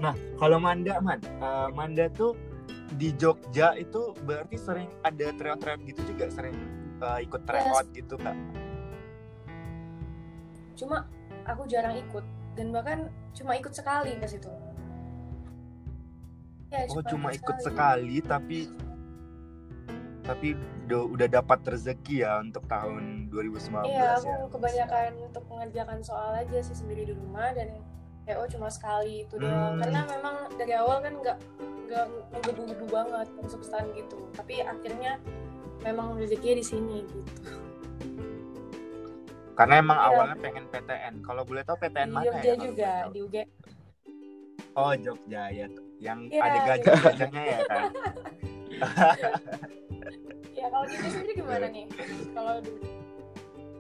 [0.01, 2.35] nah kalau Manda man eh, Manda tuh
[2.97, 6.57] di Jogja itu berarti sering ada tryout-tryout gitu juga sering
[6.99, 8.35] eh, ikut tryout gitu kak
[10.81, 11.05] Cuma
[11.45, 12.25] aku jarang ikut
[12.57, 14.49] dan bahkan cuma ikut sekali ke situ.
[16.73, 18.71] Ya, Oh cuma ikut sekali tapi
[20.25, 20.55] tapi
[20.87, 24.09] udah, udah dapat rezeki ya untuk tahun 2019 Iya, ya.
[24.23, 27.75] aku kebanyakan untuk mengerjakan soal aja sih sendiri di rumah dan
[28.31, 29.75] PO cuma sekali itu doang.
[29.75, 29.81] Hmm.
[29.83, 31.39] Karena memang dari awal kan nggak
[31.91, 34.31] nggak menggebu-gebu banget masuk stan gitu.
[34.33, 35.19] Tapi akhirnya
[35.83, 37.51] memang rezekinya di sini gitu.
[39.59, 40.07] Karena emang Iya.
[40.09, 41.15] awalnya pengen PTN.
[41.21, 42.57] Kalau boleh tahu PTN Di mana Jogja ya?
[42.57, 43.37] juga, di UG.
[44.73, 45.67] Oh Jogja ya,
[45.99, 47.83] yang Iya, ada gajah-gajahnya ya kan.
[50.51, 51.85] Ya kalau gitu sendiri gimana nih?
[52.31, 52.55] Kalau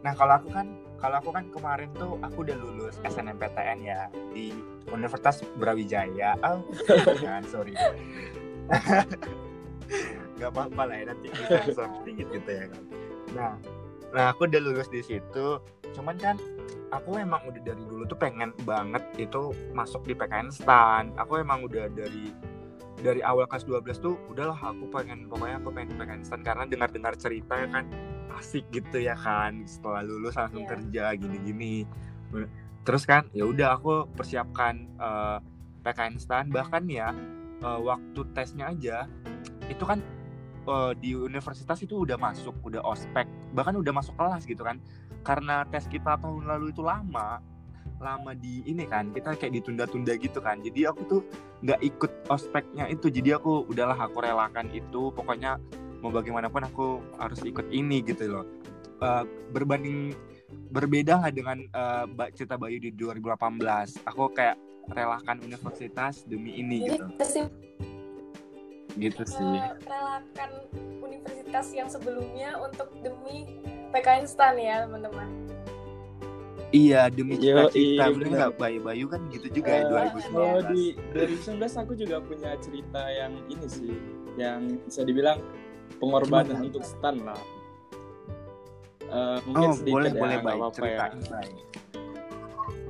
[0.01, 0.67] Nah kalau aku kan
[1.01, 4.53] kalau aku kan kemarin tuh aku udah lulus SNMPTN ya di
[4.93, 6.37] Universitas Brawijaya.
[6.45, 6.61] Oh,
[7.25, 7.73] kan sorry.
[10.41, 12.83] Gak apa-apa lah ya nanti bisa sedikit gitu ya kan.
[13.33, 13.53] Nah,
[14.13, 15.49] nah aku udah lulus di situ.
[15.97, 16.37] Cuman kan
[16.93, 21.17] aku emang udah dari dulu tuh pengen banget itu masuk di PKN STAN.
[21.17, 22.29] Aku emang udah dari
[23.01, 27.17] dari awal kelas 12 tuh udahlah aku pengen pokoknya aku pengen PKN STAN karena dengar-dengar
[27.17, 27.89] cerita ya kan
[28.41, 30.71] asik gitu ya kan setelah lulus langsung Iya.
[30.73, 31.85] kerja gini-gini.
[32.83, 35.39] Terus kan ya udah aku persiapkan eh,
[35.85, 37.13] PKN STAN bahkan ya
[37.61, 39.05] eh, waktu tesnya aja
[39.69, 40.01] itu kan
[40.65, 44.81] eh, di universitas itu udah masuk udah ospek bahkan udah masuk kelas gitu kan.
[45.21, 47.45] Karena tes kita tahun lalu itu lama
[48.01, 50.65] lama di ini kan kita kayak ditunda-tunda gitu kan.
[50.65, 51.21] Jadi aku tuh
[51.61, 55.61] nggak ikut ospeknya itu jadi aku udahlah aku relakan itu pokoknya
[56.01, 58.45] mau bagaimanapun aku harus ikut ini gitu loh.
[59.01, 59.25] Eh,
[59.57, 60.13] berbanding
[60.71, 64.61] berbeda lah dengan eh, Mbak cerita Bayu di 2018 aku kayak
[64.91, 67.43] relakan universitas demi ini jadi gitu.
[68.99, 69.57] gitu sih.
[69.87, 70.51] merelakan
[71.01, 73.47] universitas yang sebelumnya untuk demi
[73.95, 75.29] PKN STAN ya teman-teman.
[76.71, 77.75] iya demi cita-cita.
[77.75, 78.39] iya, bener bener.
[78.39, 78.79] nggak Bayu?
[78.83, 80.83] Bayu kan gitu juga ya Eh, 2019 kalau di
[81.15, 83.95] 2019 aku juga punya cerita yang ini sih
[84.39, 85.39] yang bisa dibilang
[85.99, 86.67] pengorbanan Gimana?
[86.69, 87.41] untuk stan lah
[89.11, 90.99] Eh, mungkin oh sedikit boleh ya, boleh Bayu apa-apa ya.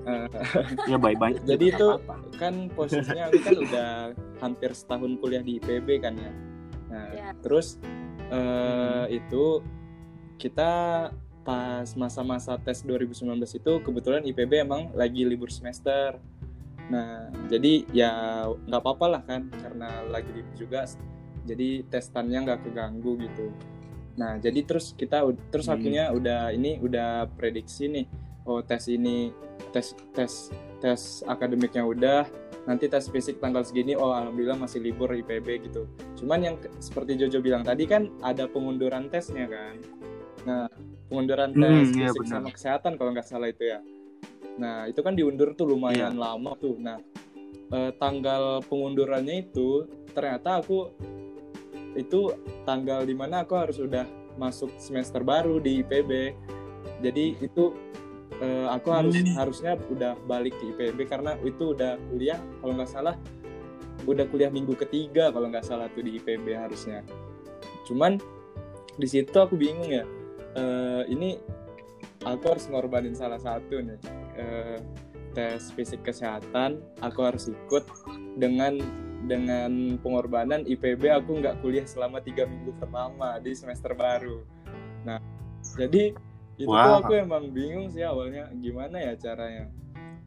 [0.05, 0.29] Eh,
[0.93, 2.15] ya Bayu Bayu Jadi nggak itu apa-apa.
[2.37, 3.89] kan posisinya aku kan udah
[4.37, 6.33] hampir setahun kuliah di IPB kan ya.
[6.93, 7.33] Nah, Ya.
[7.41, 7.81] terus
[8.29, 9.65] eh, itu
[10.37, 10.71] kita
[11.41, 13.25] pas masa-masa tes 2019
[13.57, 16.21] itu kebetulan IPB emang lagi libur semester.
[16.93, 18.13] Nah, jadi ya
[18.69, 20.85] nggak apa-apa lah kan karena lagi libur juga.
[21.43, 23.49] Jadi testannya nggak keganggu gitu.
[24.15, 25.77] Nah, jadi terus kita terus Hmm.
[25.77, 28.07] akhirnya udah ini udah prediksi nih.
[28.45, 29.31] Oh, tes ini
[29.71, 32.25] tes tes tes akademiknya udah,
[32.65, 35.87] nanti tes fisik tanggal segini oh alhamdulillah masih libur IPB gitu.
[36.17, 39.77] Cuman yang seperti Jojo bilang tadi kan ada pengunduran tesnya kan.
[40.43, 40.67] Nah,
[41.07, 42.33] pengunduran tes Hmm, fisik benar.
[42.35, 43.81] sama kesehatan kalau nggak salah itu ya.
[44.57, 46.21] Nah, itu kan diundur tuh lumayan Iya.
[46.21, 46.77] lama tuh.
[46.77, 46.99] Nah,
[47.71, 50.91] eh, tanggal pengundurannya itu ternyata aku
[51.99, 54.07] itu tanggal di mana aku harus udah
[54.39, 56.35] masuk semester baru di IPB.
[57.03, 57.75] Jadi itu
[58.41, 59.37] eh, aku harus Hmm.
[59.37, 63.17] harusnya udah balik ke IPB karena itu udah kuliah kalau nggak salah
[64.09, 67.05] udah kuliah minggu ketiga kalau nggak salah tuh di IPB harusnya.
[67.85, 68.17] Cuman
[68.97, 70.05] di situ aku bingung ya.
[70.57, 71.37] Eh, ini
[72.25, 74.01] aku harus ngorbanin salah satu nih
[74.41, 74.79] Eh,
[75.31, 77.85] tes fisik kesehatan aku harus ikut
[78.35, 78.81] dengan
[79.25, 84.41] dengan pengorbanan IPB aku nggak kuliah selama tiga minggu pertama di semester baru.
[85.05, 85.21] Nah,
[85.77, 86.17] jadi
[86.61, 87.01] itu tuh Wah.
[87.01, 89.73] aku emang bingung sih awalnya gimana ya caranya.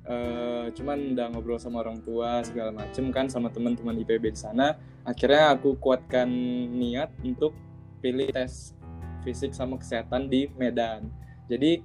[0.04, 4.76] Eh, cuman udah ngobrol sama orang tua segala macem kan sama teman-teman IPB di sana.
[5.08, 6.28] Akhirnya aku kuatkan
[6.74, 7.56] niat untuk
[8.04, 8.76] pilih tes
[9.24, 11.08] fisik sama kesehatan di Medan.
[11.48, 11.80] Jadi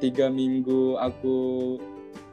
[0.00, 1.36] tiga minggu aku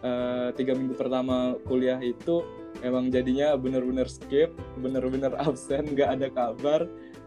[0.05, 2.45] eh, tiga minggu pertama kuliah itu
[2.81, 6.81] emang jadinya bener-bener skip, bener-bener absen, nggak ada kabar.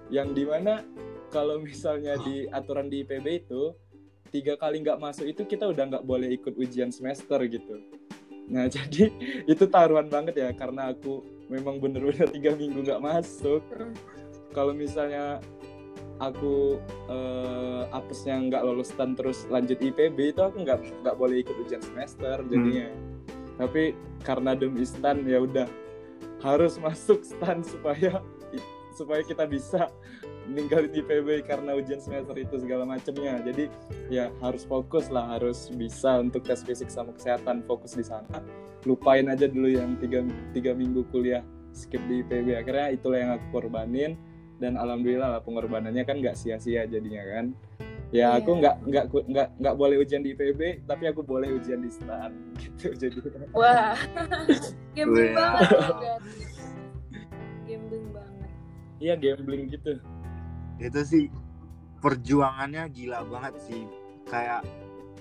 [0.08, 0.84] Yang di mana
[1.28, 3.76] kalau misalnya di aturan di IPB itu
[4.28, 7.80] tiga kali nggak masuk itu kita udah nggak boleh ikut ujian semester gitu.
[8.48, 9.12] Nah jadi
[9.44, 13.64] itu taruhan banget ya karena aku memang bener-bener tiga minggu nggak masuk.
[13.72, 13.92] Hmm.
[14.52, 15.40] Kalau misalnya
[16.18, 21.56] aku eh, apesnya nggak lolos stan terus lanjut IPB itu aku nggak nggak boleh ikut
[21.64, 22.88] ujian semester jadinya.
[23.58, 25.66] Tapi karena demi stan ya udah
[26.40, 28.22] harus masuk stan supaya
[28.94, 29.90] supaya kita bisa
[30.48, 33.38] ninggalin IPB karena ujian semester itu segala macamnya.
[33.44, 33.68] Jadi
[34.08, 38.40] ya harus fokus lah, harus bisa untuk tes fisik sama kesehatan fokus di sana.
[38.88, 40.24] Lupain aja dulu yang tiga,
[40.56, 41.44] tiga minggu kuliah
[41.76, 42.56] skip di IPB.
[42.58, 44.16] Akhirnya itulah yang aku korbanin
[44.58, 47.54] dan alhamdulillah lah pengorbanannya kan nggak sia-sia jadinya kan.
[48.08, 48.40] Ya Iya.
[48.40, 52.32] aku nggak nggak nggak nggak boleh ujian di IPB, tapi aku boleh ujian di STAN
[52.60, 52.88] gitu.
[52.94, 53.20] Jadi
[53.52, 53.92] Wah,
[54.96, 55.68] gambling banget.
[57.62, 58.48] Gambling banget.
[58.98, 59.94] iya gambling gitu.
[60.78, 61.24] itu sih
[61.98, 63.82] perjuangannya gila banget sih
[64.24, 64.62] kayak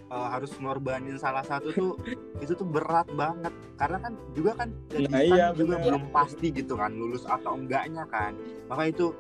[0.08, 1.92] eh, harus ngorbanin salah satu tuh
[2.44, 5.86] itu tuh berat banget karena kan juga kan Nah, stan iya, juga benar.
[5.86, 8.34] belum pasti gitu kan lulus atau enggaknya kan
[8.66, 9.14] maka itu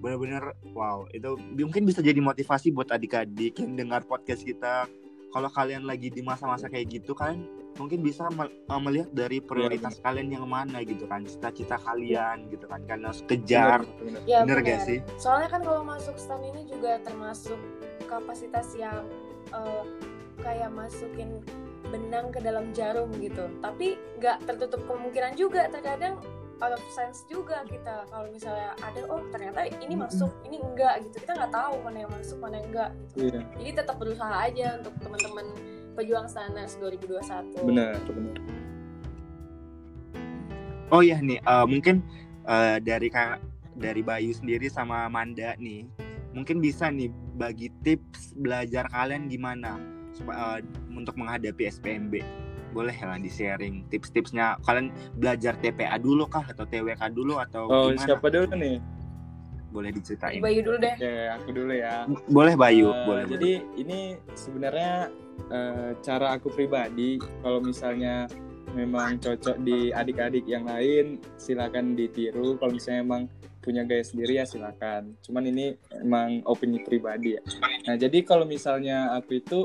[0.00, 4.88] benar-benar wow itu mungkin bisa jadi motivasi buat adik-adik yang dengar podcast kita
[5.30, 7.46] kalau kalian lagi di masa-masa kayak gitu kan
[7.78, 12.82] mungkin bisa eh, melihat dari prioritas kalian yang mana gitu kan cita-cita kalian gitu kan
[12.88, 14.20] kalian harus kejar Bener, bener.
[14.26, 14.70] Ya, bener benar.
[14.74, 17.60] gak sih Soalnya kan kalau masuk STAN ini juga termasuk
[18.10, 19.06] kapasitas yang
[19.54, 19.84] eh,
[20.42, 21.38] kayak masukin
[21.90, 23.50] benang ke dalam jarum gitu.
[23.60, 26.16] Tapi nggak tertutup kemungkinan juga terkadang
[26.60, 31.24] out of sense juga kita kalau misalnya ada oh ternyata ini masuk ini enggak gitu
[31.24, 33.16] kita nggak tahu mana yang masuk mana yang enggak gitu.
[33.24, 35.46] Iya, jadi tetap berusaha aja untuk teman-teman
[35.96, 38.36] pejuang Stanas 2021 benar, benar.
[40.90, 42.02] Oh iya nih, eh, mungkin
[42.50, 43.38] eh, dari kak
[43.78, 45.86] dari Bayu sendiri sama Manda nih,
[46.34, 49.78] mungkin bisa nih bagi tips belajar kalian gimana
[50.10, 52.14] supaya eh, untuk menghadapi SPMB.
[52.70, 54.58] Boleh lah di sharing tips-tipsnya.
[54.62, 58.00] Kalian belajar TPA dulu kah atau TWK dulu atau Oh, gimana?
[58.00, 58.78] siapa dulu nih?
[59.70, 60.42] Boleh diceritain.
[60.42, 62.02] Bayu dulu deh Oke, aku dulu ya.
[62.26, 63.24] Boleh Bayu, Eh, boleh.
[63.28, 63.98] Jadi ini
[64.34, 65.10] sebenarnya
[65.46, 68.26] eh, cara aku pribadi kalau misalnya
[68.70, 72.58] memang cocok di adik-adik yang lain silakan ditiru.
[72.58, 73.22] Kalau misalnya emang
[73.60, 75.14] punya gaya sendiri ya silakan.
[75.20, 77.42] Cuman ini emang opini pribadi ya.
[77.84, 79.58] Nah jadi kalau misalnya aku itu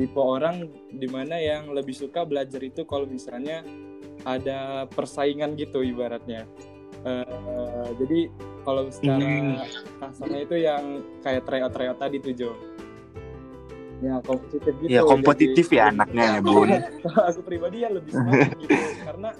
[0.00, 3.60] tipe orang di mana yang lebih suka belajar itu kalau misalnya
[4.24, 6.48] ada persaingan gitu ibaratnya.
[7.00, 7.24] Eh,
[7.96, 8.28] jadi
[8.60, 9.56] kalau secara Hmm.
[9.98, 10.84] kasarnya itu yang
[11.20, 12.52] kayak tryout tryout tadi tuh Jo.
[14.00, 14.88] Ya kompetitif gitu.
[14.90, 16.68] Ya kompetitif Jadi- ya anaknya ya Bun.
[17.28, 18.72] aku pribadi ya lebih semangat gitu
[19.04, 19.30] karena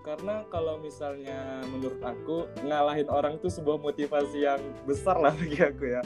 [0.00, 1.36] karena kalau misalnya
[1.68, 6.00] menurut aku ngalahin orang tuh sebuah motivasi yang besar lah bagi aku ya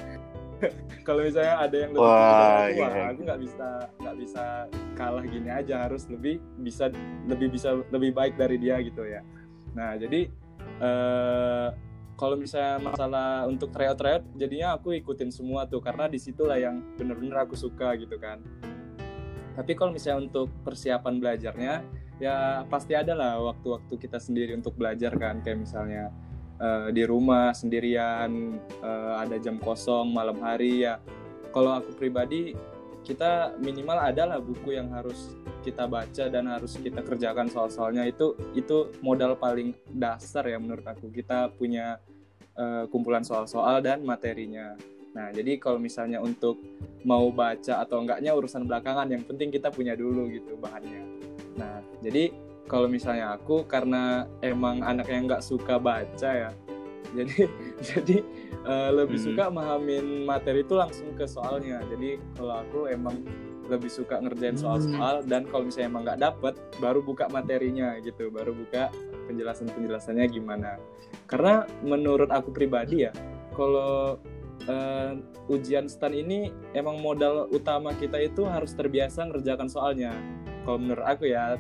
[1.07, 2.87] kalau misalnya ada yang lebih Wah, aku, iya.
[2.87, 4.45] wah, aku nggak bisa nggak bisa
[4.95, 5.75] kalah gini aja.
[5.89, 6.91] Harus lebih bisa
[7.27, 9.21] lebih bisa lebih baik dari dia gitu ya.
[9.75, 10.31] Nah jadi
[10.81, 11.69] eh,
[12.15, 15.83] kalau misalnya masalah untuk tryout tryout jadinya aku ikutin semua tuh.
[15.83, 18.39] Karena di situlah yang bener-bener aku suka gitu kan.
[19.53, 21.75] Tapi kalau misalnya untuk persiapan belajarnya
[22.23, 25.43] ya pasti ada lah waktu-waktu kita sendiri untuk belajar kan.
[25.43, 26.15] Kayak misalnya
[26.63, 31.03] uh, di rumah sendirian uh, ada jam kosong malam hari ya.
[31.51, 32.55] Kalau aku pribadi
[33.03, 35.35] kita minimal adalah buku yang harus
[35.67, 38.07] kita baca dan harus kita kerjakan soal-soalnya.
[38.07, 41.11] Itu itu modal paling dasar ya menurut aku.
[41.11, 41.99] Kita punya
[42.55, 44.79] uh, kumpulan soal-soal dan materinya.
[45.13, 46.57] Nah, jadi kalau misalnya untuk
[47.05, 51.05] mau baca atau enggaknya urusan belakangan, yang penting kita punya dulu gitu bahannya.
[51.61, 52.33] Nah, jadi
[52.71, 56.51] kalau misalnya aku karena emang anak yang nggak suka baca ya,
[57.19, 57.51] jadi
[57.83, 58.17] jadi
[58.65, 59.27] uh, lebih hmm.
[59.33, 61.83] suka memahamin materi itu langsung ke soalnya.
[61.91, 63.21] Jadi kalau aku emang
[63.71, 64.63] lebih suka ngerjain hmm.
[64.63, 68.89] soal-soal dan kalau misalnya emang nggak dapet, baru buka materinya gitu, baru buka
[69.31, 70.81] penjelasan-penjelasannya gimana.
[71.31, 73.13] Karena menurut aku pribadi ya,
[73.55, 74.19] kalau
[74.69, 75.13] uh,
[75.51, 80.15] ujian stan ini emang modal utama kita itu harus terbiasa ngerjakan soalnya
[80.63, 81.59] kalau menurut aku ya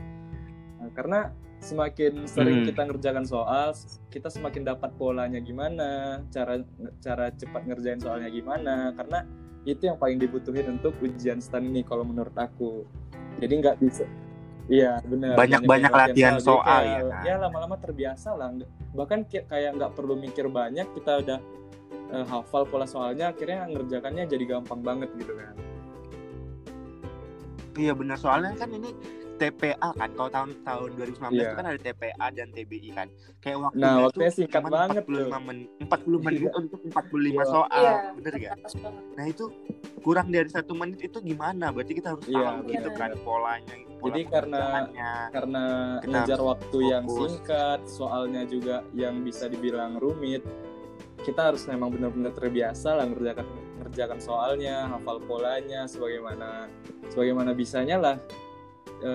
[0.92, 2.68] karena semakin sering hmm.
[2.74, 3.70] kita ngerjakan soal
[4.10, 6.58] kita semakin dapat polanya gimana cara
[6.98, 9.22] cara cepat ngerjain soalnya gimana karena
[9.62, 12.86] itu yang paling dibutuhin untuk ujian stan ini kalau menurut aku
[13.38, 14.06] jadi nggak bisa
[14.70, 15.34] Iya benar.
[15.34, 17.00] Banyak banyak, latihan soal, soal ya.
[17.10, 17.22] Kan?
[17.26, 18.54] Ya lama-lama terbiasa lah.
[18.94, 21.38] Bahkan kayak nggak perlu mikir banyak kita udah
[22.12, 25.54] uh, hafal pola soalnya akhirnya ngerjakannya jadi gampang banget gitu kan
[27.80, 28.92] iya benar soalnya kan ini
[29.38, 31.44] TPA kan kalau tahun tahun 2019 yeah.
[31.44, 33.08] itu kan ada TPA dan TBI kan
[33.40, 36.50] kayak waktu nah waktunya singkat banget 45 men 40 menit iya.
[36.56, 37.46] untuk 45 yeah.
[37.46, 37.98] soal yeah.
[38.16, 38.56] bener gak
[39.16, 39.44] nah itu
[40.02, 44.10] kurang dari satu menit itu gimana berarti kita harus yeah, tahu gitu kan polanya pola
[44.10, 44.62] jadi karena
[45.30, 45.64] karena
[46.02, 46.90] ngejar waktu fokus.
[46.90, 50.42] yang singkat soalnya juga yang bisa dibilang rumit
[51.22, 53.46] kita harus memang benar-benar terbiasa lah ngerjakan
[53.86, 56.66] ngerjakan soalnya hafal polanya sebagaimana
[57.14, 58.16] sebagaimana bisanya lah
[59.02, 59.12] e,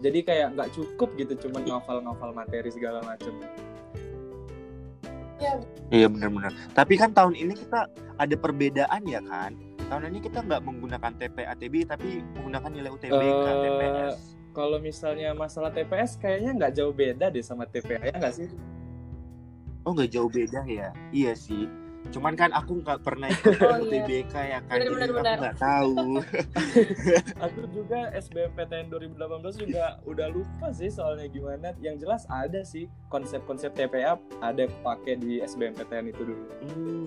[0.00, 3.34] jadi kayak nggak cukup gitu cuma ngafal-ngafal materi segala macam
[5.42, 5.52] ya.
[5.92, 9.58] iya benar-benar tapi kan tahun ini kita ada perbedaan ya kan
[9.90, 14.16] tahun ini kita nggak menggunakan TPA TB tapi menggunakan nilai UTBK uh, TPS
[14.54, 18.48] kalau misalnya masalah TPS kayaknya nggak jauh beda deh sama TPA ya nggak sih
[19.84, 20.96] Oh nggak jauh beda ya?
[21.12, 21.68] Iya sih.
[22.12, 24.58] Cuman kan aku nggak pernah ikut oh, UTBK iya.
[24.58, 25.96] ya kan, bener, jadi bener, aku nggak tahu.
[27.44, 31.72] aku juga SBMPTN 2018 juga udah lupa sih soalnya gimana.
[31.80, 36.44] Yang jelas ada sih konsep-konsep TPA ada kepake di SBMPTN itu dulu.
[36.66, 37.06] Hmm.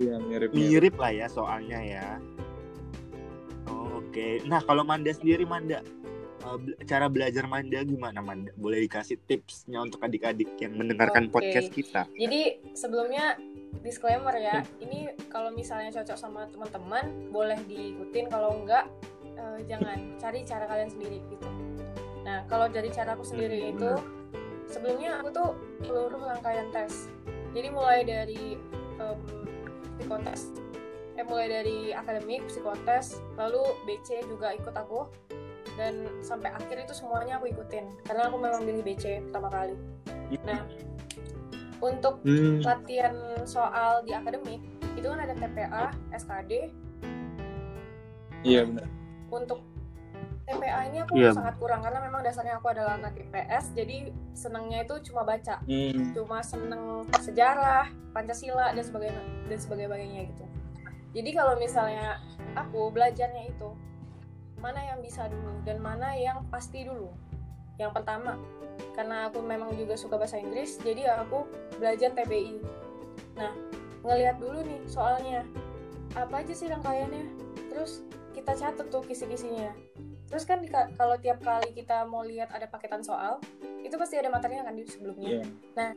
[0.00, 0.70] Iya mirip, mirip.
[0.70, 2.06] Mirip lah ya soalnya ya.
[3.68, 4.14] Oh, Oke.
[4.14, 4.32] Okay.
[4.48, 5.84] Nah kalau Manda sendiri Manda
[6.50, 8.50] uh, cara belajar Manda gimana Manda?
[8.58, 11.32] Boleh dikasih tipsnya untuk adik-adik yang mendengarkan okay.
[11.32, 12.02] podcast kita?
[12.18, 13.38] Jadi sebelumnya
[13.86, 14.84] disclaimer ya, hmm.
[14.84, 14.98] ini
[15.30, 18.90] kalau misalnya cocok sama teman-teman boleh diikutin, kalau enggak
[19.38, 21.48] uh, jangan cari cara kalian sendiri gitu.
[22.26, 23.90] Nah kalau dari cara aku sendiri hmm, itu
[24.68, 25.50] sebelumnya aku tuh
[25.86, 27.08] seluruh rangkaian tes.
[27.50, 28.54] Jadi mulai dari
[29.02, 29.18] um,
[29.98, 30.54] psikotes,
[31.18, 35.10] eh mulai dari akademik, psikotes, lalu BC juga ikut aku
[35.80, 39.74] dan sampai akhir itu semuanya aku ikutin karena aku memang pilih BC pertama kali
[40.44, 40.60] nah
[41.80, 42.60] untuk hmm.
[42.60, 43.16] latihan
[43.48, 44.60] soal di akademik
[45.00, 46.68] itu kan ada TPA, SKD
[48.44, 48.84] iya benar
[49.32, 49.64] untuk
[50.44, 51.32] TPA ini aku yeah.
[51.32, 56.12] sangat kurang karena memang dasarnya aku adalah anak IPS jadi senangnya itu cuma baca hmm.
[56.12, 60.44] cuma seneng sejarah Pancasila dan sebagainya dan sebagainya gitu
[61.14, 62.18] jadi kalau misalnya
[62.58, 63.70] aku belajarnya itu
[64.60, 67.10] mana yang bisa dulu dan mana yang pasti dulu.
[67.80, 68.36] Yang pertama
[68.96, 71.44] karena aku memang juga suka bahasa Inggris jadi aku
[71.76, 72.56] belajar TBI
[73.36, 73.52] nah
[74.04, 75.44] ngelihat dulu nih soalnya
[76.18, 77.24] apa aja sih rangkaiannya?
[77.70, 78.02] Terus
[78.34, 79.70] kita catat tuh kisi-kisinya.
[80.26, 80.62] Terus kan
[80.94, 83.38] kalau tiap kali kita mau lihat ada paketan soal
[83.82, 85.42] itu pasti ada materinya kan di sebelumnya.
[85.42, 85.46] Yeah.
[85.74, 85.90] nah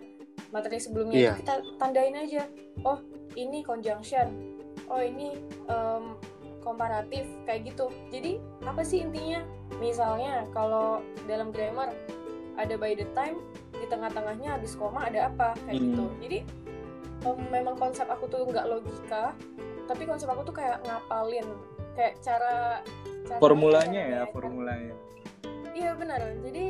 [0.54, 1.34] materi sebelumnya yeah.
[1.34, 2.46] itu kita tandain aja.
[2.86, 3.02] Oh
[3.34, 4.58] ini conjunction.
[4.90, 5.38] Oh ini
[5.70, 6.18] um,
[6.64, 7.92] komparatif kayak gitu.
[8.10, 9.44] Jadi apa sih intinya?
[9.84, 11.92] Misalnya kalau dalam grammar
[12.56, 13.38] ada by the time
[13.76, 15.86] di tengah-tengahnya habis koma ada apa kayak hmm.
[15.92, 16.06] gitu.
[16.24, 16.40] Jadi
[17.28, 19.36] um, memang konsep aku tuh nggak logika
[19.84, 21.48] tapi konsep aku tuh kayak ngapalin
[21.94, 22.82] kayak cara,
[23.28, 24.96] cara formulanya ya kayak, formulanya.
[25.74, 26.22] Iya benar.
[26.42, 26.66] Jadi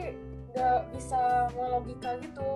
[0.53, 2.49] nggak bisa melogika gitu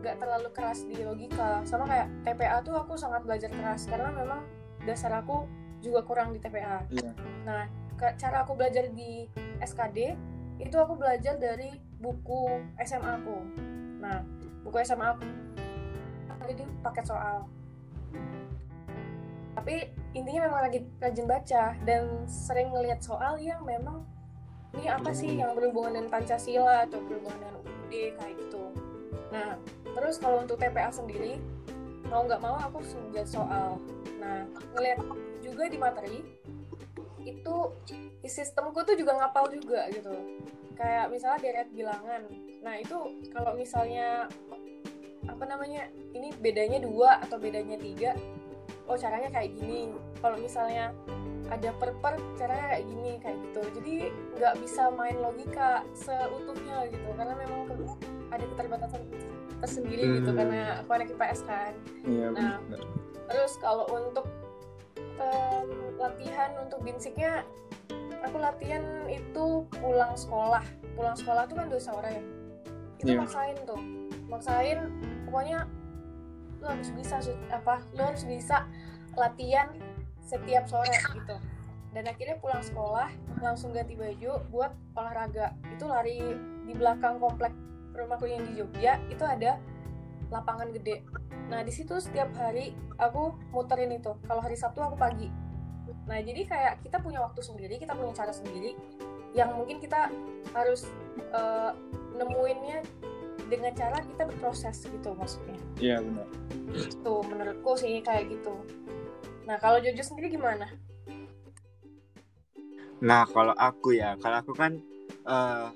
[0.00, 1.60] nggak uh, terlalu keras di logika.
[1.68, 4.40] Sama kayak TPA tuh aku sangat belajar keras karena memang
[4.82, 5.46] dasar aku
[5.82, 6.86] juga kurang di TPA.
[6.88, 7.12] Yeah.
[7.42, 7.66] Nah,
[7.98, 9.26] cara aku belajar di
[9.58, 10.14] SKD
[10.62, 13.38] itu aku belajar dari buku SMA aku.
[13.98, 14.22] Nah,
[14.62, 15.22] buku SMA aku
[16.46, 17.50] jadi paket soal
[19.62, 24.02] tapi intinya memang lagi rajin baca dan sering ngelihat soal yang memang
[24.74, 28.64] ini apa sih yang berhubungan dengan Pancasila atau berhubungan dengan UUD kayak gitu
[29.30, 29.54] nah
[29.92, 31.36] terus kalau untuk TPA sendiri
[32.08, 33.78] mau nggak mau aku sudah soal
[34.18, 34.42] nah
[34.74, 34.98] ngelihat
[35.52, 36.18] juga di materi
[37.22, 37.56] itu
[38.18, 40.10] di sistemku tuh juga ngapal juga gitu
[40.74, 42.22] kayak misalnya deret bilangan
[42.60, 42.96] nah itu
[43.28, 44.26] kalau misalnya
[45.22, 48.18] apa namanya ini bedanya dua atau bedanya tiga
[48.84, 49.86] oh caranya kayak gini
[50.18, 50.90] kalau misalnya
[51.46, 53.94] ada per per caranya kayak gini kayak gitu jadi
[54.34, 57.98] nggak bisa main logika seutuhnya gitu karena memang ke-
[58.32, 59.02] ada keterbatasan
[59.60, 60.38] tersendiri gitu Hmm.
[60.38, 61.72] karena aku anak IPS kan
[62.02, 62.58] Iya Nah.
[62.58, 62.80] benar.
[63.28, 64.26] terus kalau untuk
[66.02, 67.46] latihan untuk binsiknya
[68.22, 70.62] aku latihan itu pulang sekolah.
[70.94, 72.18] Pulang sekolah tuh kan dua sore.
[72.18, 72.22] Ya
[73.02, 73.20] itu Iya.
[73.22, 73.80] maksain tuh.
[74.30, 74.78] Maksain
[75.26, 75.66] pokoknya
[76.62, 77.18] lu harus bisa
[77.50, 78.66] apa lu harus bisa
[79.18, 79.74] latihan
[80.22, 81.36] setiap sore gitu.
[81.92, 83.10] Dan akhirnya pulang sekolah
[83.42, 85.52] langsung ganti baju buat olahraga.
[85.74, 86.22] Itu lari
[86.64, 87.52] di belakang komplek
[87.92, 89.60] rumahku yang di Jogja itu ada
[90.32, 91.04] lapangan gede
[91.52, 94.16] nah di situ setiap hari aku muterin itu.
[94.24, 95.28] Kalau hari Sabtu aku pagi.
[96.08, 98.72] Nah jadi kayak kita punya waktu sendiri kita punya cara sendiri
[99.36, 100.08] yang mungkin kita
[100.56, 100.88] harus
[101.18, 101.70] eh,
[102.16, 102.80] nemuinnya
[103.52, 105.60] dengan cara kita berproses gitu maksudnya.
[105.76, 106.28] Iya benar.
[107.04, 108.56] tuh menurutku sih kayak gitu.
[109.44, 110.72] Nah kalau Jojo sendiri gimana?
[113.02, 114.78] Nah, kalau aku ya, kalau aku kan
[115.26, 115.66] eh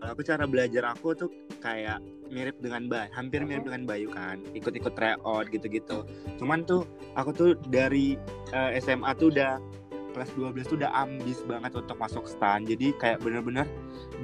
[0.00, 1.28] kalau aku cara belajar aku tuh
[1.60, 2.00] kayak
[2.32, 6.08] mirip dengan Bayu, hampir mirip dengan Bayu kan, ikut-ikut tryout gitu-gitu.
[6.40, 6.88] Cuman tuh
[7.20, 8.16] aku tuh dari
[8.56, 9.60] eh, SMA tuh udah
[10.10, 12.64] kelas 12 tuh udah ambis banget untuk masuk stan.
[12.64, 13.68] Jadi kayak bener-bener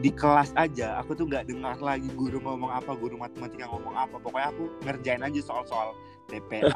[0.01, 4.17] di kelas aja aku tuh nggak dengar lagi guru ngomong apa, guru matematika ngomong apa.
[4.17, 5.93] Pokoknya aku ngerjain aja soal-soal
[6.27, 6.67] TPA,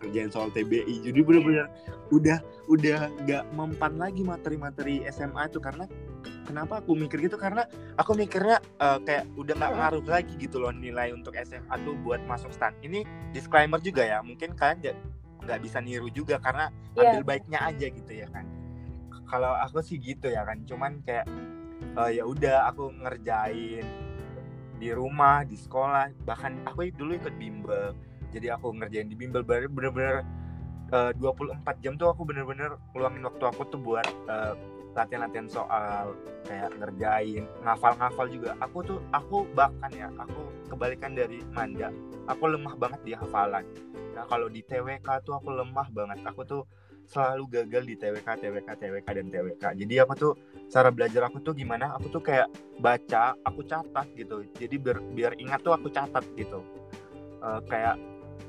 [0.00, 1.00] ngerjain soal TBI.
[1.00, 1.66] Jadi bener-bener
[2.12, 2.38] udah
[2.68, 5.88] udah nggak mempan lagi materi-materi SMA itu karena
[6.44, 7.40] kenapa aku mikir gitu?
[7.40, 7.64] Karena
[7.96, 12.20] aku mikirnya eh, kayak udah nggak ngaruh lagi gitu loh nilai untuk SMA tuh buat
[12.28, 12.76] masuk stan.
[12.84, 14.94] Ini disclaimer juga ya mungkin kalian
[15.42, 17.18] nggak bisa niru juga karena Iya.
[17.18, 18.44] ambil baiknya aja gitu ya kan.
[19.26, 21.24] Kalau aku sih gitu ya kan cuman kayak
[21.96, 23.88] eh, ya udah aku ngerjain
[24.76, 26.12] di rumah di sekolah.
[26.28, 27.96] Bahkan aku dulu ikut bimbel
[28.32, 29.44] jadi aku ngerjain di bimbel.
[29.44, 30.24] Bener-bener
[30.90, 34.54] eh, 24 jam tuh aku bener-bener luangin waktu aku tuh buat eh,
[34.92, 36.12] latihan-latihan soal
[36.48, 38.56] kayak ngerjain ngafal-ngafal juga.
[38.60, 41.92] Aku tuh aku bahkan ya aku kebalikan dari Manda
[42.28, 43.64] aku lemah banget di hafalan.
[44.12, 46.18] Nah kalau di TWK tuh aku lemah banget.
[46.28, 46.62] Aku tuh
[47.08, 50.32] selalu gagal di TWK TWK TWK dan TWK jadi aku tuh
[50.70, 51.92] cara belajar aku tuh gimana?
[51.98, 54.46] Aku tuh kayak baca aku catat gitu.
[54.56, 56.62] Jadi biar biar ingat tuh aku catat gitu.
[57.42, 57.98] Eh, kayak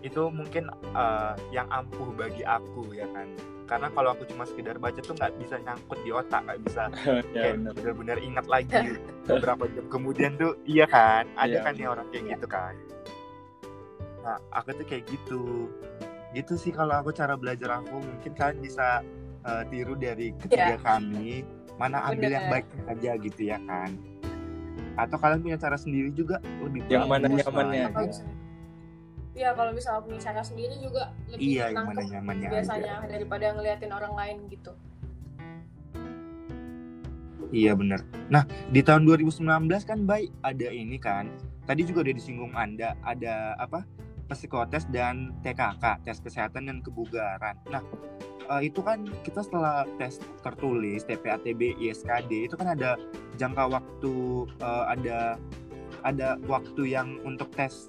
[0.04, 3.28] itu mungkin eh, yang ampuh bagi aku ya kan.
[3.64, 7.24] Karena kalau aku cuma sekedar baca tuh nggak bisa nyangkut di otak nggak bisa ya
[7.34, 7.72] kayak benar.
[7.74, 11.24] benar-benar ingat lagi beberapa jam kemudian tuh iya kan?
[11.34, 12.32] Ada Iya, kan nih orang kayak Iya.
[12.36, 12.74] gitu kan.
[14.22, 15.44] Nah aku tuh kayak gitu.
[16.34, 17.98] Gitu sih kalau aku cara belajar aku.
[17.98, 19.00] Mungkin kalian bisa
[19.44, 21.48] eh, tiru dari ketiga kami.
[21.74, 22.62] Mana ambil yang Bener.
[22.62, 23.96] baik aja gitu ya kan.
[24.94, 27.86] Atau kalian punya cara sendiri juga lebih Yang mana nyamannya.
[29.34, 33.08] Iya kalau misalnya punya cara sendiri juga lebih iya yang mana nangkep nyamannya biasanya aja
[33.10, 34.72] daripada ngeliatin orang lain gitu.
[37.54, 38.02] Iya bener.
[38.30, 39.46] Nah di tahun 2019
[39.90, 41.34] kan baik ada ini kan.
[41.66, 43.86] Tadi juga udah disinggung Anda ada apa
[44.30, 47.58] psikotes dan TKK tes kesehatan dan kebugaran.
[47.74, 47.82] Nah
[48.54, 53.02] eh, itu kan kita setelah tes tertulis TPA, TBI, SKD itu kan ada
[53.42, 54.14] jangka waktu
[54.62, 55.42] eh, ada
[56.04, 57.88] ada waktu yang untuk tes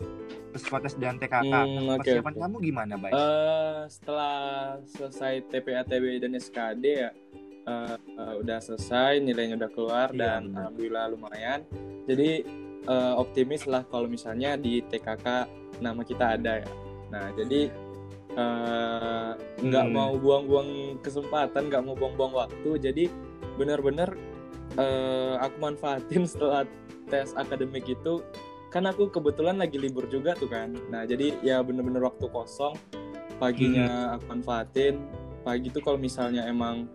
[0.54, 1.42] psikotes dan TKK.
[1.44, 2.40] Hmm, Nah, persiapan oke.
[2.40, 3.12] kamu gimana baik?
[3.12, 4.36] Eh, setelah
[4.86, 7.10] selesai TPA, TBI dan SKD ya
[7.64, 10.58] eh, eh, udah selesai, nilainya udah keluar Iya, dan benar.
[10.62, 11.60] alhamdulillah lumayan.
[12.04, 12.30] Jadi
[12.84, 15.26] eh, optimis lah kalau misalnya di TKK
[15.80, 16.68] nama kita ada ya.
[17.08, 17.72] Nah jadi
[19.56, 19.94] nggak Hmm.
[19.94, 22.70] mau buang-buang kesempatan, nggak mau buang-buang waktu.
[22.78, 23.04] Jadi
[23.54, 24.10] benar-benar
[24.74, 26.66] eh, aku manfaatin setelah
[27.06, 28.20] tes akademik itu
[28.74, 30.74] kan aku kebetulan lagi libur juga tuh kan.
[30.90, 32.74] Nah, jadi ya bener-bener waktu kosong
[33.38, 34.98] paginya aku manfaatin.
[35.46, 36.90] Pagi tuh kalau misalnya emang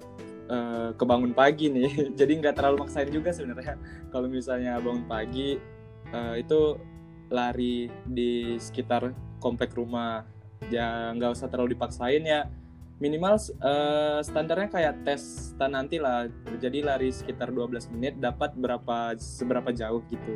[0.51, 1.87] eh, kebangun pagi nih,
[2.19, 3.79] jadi nggak terlalu maksain juga sebenarnya.
[4.11, 5.55] Kalau misalnya bangun pagi
[6.11, 6.75] eh, itu
[7.31, 10.27] lari di sekitar komplek rumah,
[10.67, 12.43] ya nggak usah terlalu dipaksain ya.
[12.99, 16.27] Minimal eh, standarnya kayak tes nanti lah.
[16.59, 20.35] Jadi lari sekitar 12 menit dapat berapa seberapa jauh gitu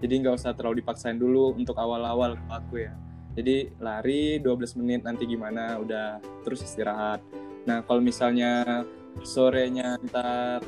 [0.00, 2.94] jadi nggak usah terlalu dipaksain dulu untuk awal-awal kalau aku ya.
[3.34, 5.78] Jadi lari 12 menit nanti gimana?
[5.78, 7.18] Udah terus istirahat.
[7.66, 8.84] Nah kalau misalnya
[9.22, 10.62] sorenya ntar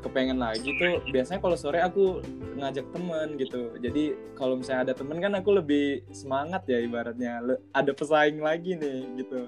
[0.00, 2.20] kepengen lagi tuh biasanya kalau sore aku
[2.56, 3.72] ngajak temen gitu.
[3.80, 4.04] Jadi
[4.36, 7.40] kalau misalnya ada temen kan aku lebih semangat ya ibaratnya.
[7.40, 9.40] Le- ada pesaing lagi nih gitu.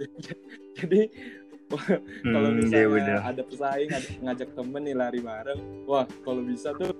[0.80, 1.00] Jadi
[2.34, 3.18] kalau Hmm, misalnya iya bener.
[3.22, 6.90] ada pesaing ada ngajak temen nih lari bareng wah kalau bisa tuh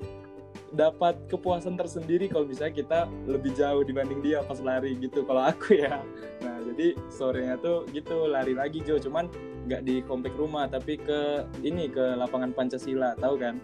[0.71, 5.75] dapat kepuasan tersendiri kalau misalnya kita lebih jauh dibanding dia pas lari gitu kalau aku
[5.75, 5.99] ya.
[6.43, 8.99] Nah jadi sorenya tuh gitu lari lagi Jo.
[8.99, 9.27] Cuman
[9.67, 13.59] nggak di komplek rumah tapi ke ini ke lapangan Pancasila tahu kan?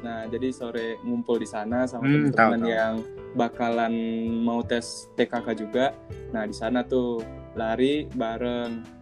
[0.00, 2.94] Nah jadi sore ngumpul di sana sama Hmm, teman-teman yang
[3.34, 3.94] bakalan
[4.42, 5.92] mau tes TKK juga.
[6.30, 7.22] Nah di sana tuh
[7.58, 9.00] lari bareng.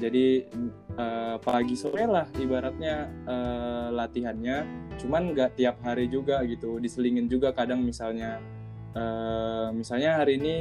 [0.00, 0.48] Jadi
[1.00, 4.58] eh, pagi sore lah ibaratnya eh, latihannya.
[5.00, 8.36] Cuman nggak tiap hari juga gitu diselingin juga kadang misalnya.
[8.92, 10.54] Eh, misalnya hari ini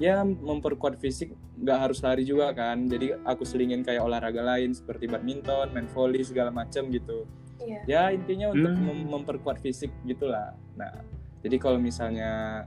[0.00, 1.30] ya memperkuat fisik
[1.60, 2.88] nggak harus lari juga kan.
[2.88, 7.28] Jadi aku selingin kayak olahraga lain seperti badminton main volley segala macam gitu.
[7.64, 7.80] Iya.
[7.86, 8.82] ya intinya untuk Hmm.
[8.82, 10.52] mem- memperkuat fisik gitulah.
[10.74, 10.90] Nah
[11.40, 12.64] jadi kalau misalnya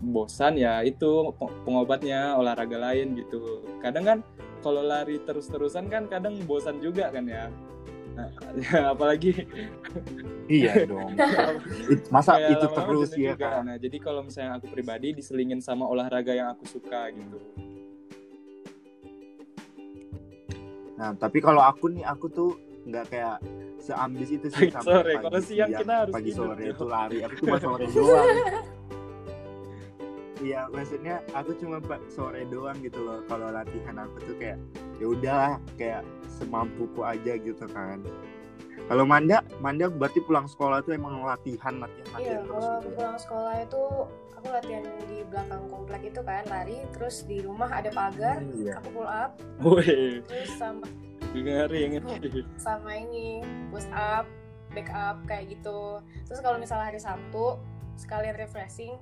[0.00, 4.18] bosan ya itu pe- pengobatnya olahraga lain gitu kadang kan
[4.60, 7.52] kalau lari terus-terusan kan kadang bosan juga kan ya
[8.16, 8.28] nah,
[8.96, 9.32] apalagi
[10.50, 11.14] Iya dong.
[12.10, 13.62] Masa itu terus ya juga.
[13.62, 13.70] kan?
[13.70, 17.38] nah jadi kalau misalnya aku pribadi diselingin sama olahraga yang aku suka gitu
[21.00, 23.40] Nah, tapi kalau aku nih, aku tuh nggak kayak
[23.80, 25.12] seambis itu sih sampai sore.
[25.16, 27.18] pagi Kalau siang kita harus pagi tidur, sore itu lari.
[27.24, 28.28] Aku cuma sore doang.
[30.40, 31.76] Iya, maksudnya aku cuma
[32.08, 33.20] sore doang gitu loh.
[33.28, 34.58] Kalau latihan aku tuh kayak
[34.96, 36.02] ya udahlah, kayak
[36.40, 38.00] semampuku aja gitu kan.
[38.88, 42.88] Kalau Manda, Manda berarti pulang sekolah tuh emang latihan, latihan, Iya, latihan terus kalau gitu
[42.88, 42.96] ya.
[42.96, 43.82] pulang sekolah itu
[44.34, 48.80] aku latihan di belakang komplek itu kan lari, terus di rumah ada pagar, Iya.
[48.80, 49.30] aku pull up,
[49.60, 50.88] Woi, terus sama
[51.36, 52.40] ngeri ngeri.
[52.66, 54.24] sama ini push up,
[54.72, 56.00] back up kayak gitu.
[56.26, 57.60] Terus kalau misalnya hari Sabtu
[57.94, 58.96] sekalian refreshing,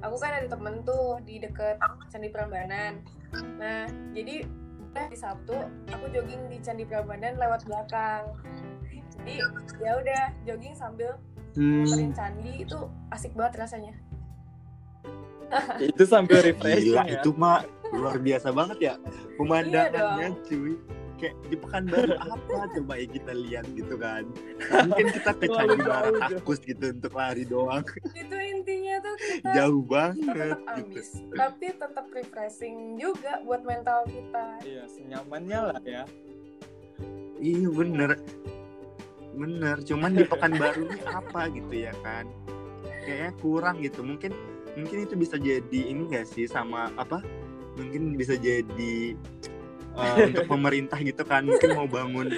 [0.00, 1.76] aku kan ada temen tuh di deket
[2.08, 3.04] Candi Prambanan.
[3.60, 3.86] Nah,
[4.16, 4.44] jadi
[4.90, 5.54] di Sabtu
[5.92, 8.34] aku jogging di Candi Prambanan lewat belakang.
[9.20, 9.34] Jadi
[9.78, 11.14] ya udah jogging sambil
[11.58, 12.78] Hmm, muterin candi itu
[13.10, 13.94] asik banget rasanya.
[15.82, 17.18] Itu sambil refreshing gila, ya.
[17.18, 18.94] itu mah luar biasa banget ya
[19.34, 20.78] pemandangannya cuy.
[21.20, 24.24] Kayak di Pekanbaru apa coba yang kita lihat gitu kan.
[24.72, 27.84] Nah, mungkin kita ke Candi Baratakus gitu untuk lari doang.
[28.16, 30.72] Itu intinya tuh kita Jauh kita banget tetap gitu.
[30.80, 34.46] ambis, tapi tetap refreshing juga buat mental kita.
[34.64, 36.08] Iya, senyamannya lah ya.
[37.40, 38.10] Iya bener
[39.32, 42.28] Bener Cuman di Pekanbaru ini apa gitu ya kan
[43.08, 44.32] Kayaknya kurang gitu Mungkin
[44.76, 47.24] mungkin itu bisa jadi ini gak sih sama apa
[47.80, 49.16] Mungkin bisa jadi
[49.92, 52.28] eh, Untuk pemerintah gitu kan Mungkin mau bangun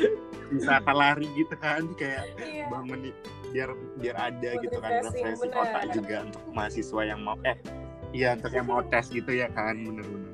[0.49, 2.67] wisata lari gitu kan Kayak Iya.
[2.69, 3.13] bangun
[3.53, 7.57] biar biar ada Buat gitu kan refreshing, otak juga untuk mahasiswa yang mau eh
[8.11, 10.33] iya untuk yang mau tes gitu ya kan bener-bener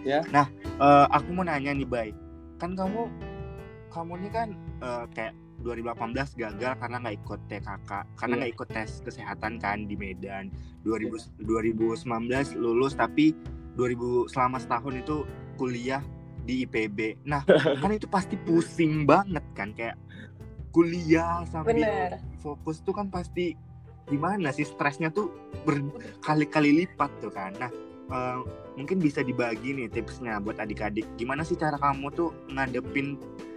[0.00, 0.24] Ya.
[0.30, 0.46] nah
[0.78, 2.08] eh, aku mau nanya nih Bay
[2.56, 3.12] kan kamu
[3.90, 4.48] kamu ini kan
[4.80, 8.40] eh, kayak 2018 gagal karena nggak ikut TKK karena Iya.
[8.40, 10.48] nggak ikut tes kesehatan kan di Medan
[10.80, 12.08] 2000, 2019
[12.56, 13.36] lulus tapi
[13.74, 16.04] 2000 selama setahun itu kuliah
[16.44, 17.42] di IPB nah
[17.82, 19.96] kan itu pasti pusing banget kan kayak
[20.70, 22.20] kuliah sambil Bener.
[22.38, 23.56] fokus tuh kan pasti
[24.06, 25.32] gimana sih stresnya tuh
[25.66, 27.70] berkali-kali lipat tuh kan nah
[28.06, 28.38] eh,
[28.76, 33.16] mungkin bisa dibagi nih tipsnya buat adik-adik gimana sih cara kamu tuh ngadepin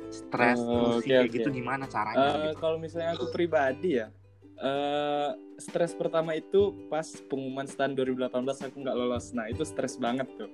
[0.10, 1.36] stres Oh, oke, kayak oke.
[1.38, 4.10] gitu gimana caranya Eh, gitu kalau misalnya aku pribadi ya,
[4.58, 5.30] eh
[5.62, 8.34] stres pertama itu pas pengumuman STAN 2018
[8.66, 9.30] aku nggak lolos.
[9.38, 10.50] Nah itu stres banget tuh.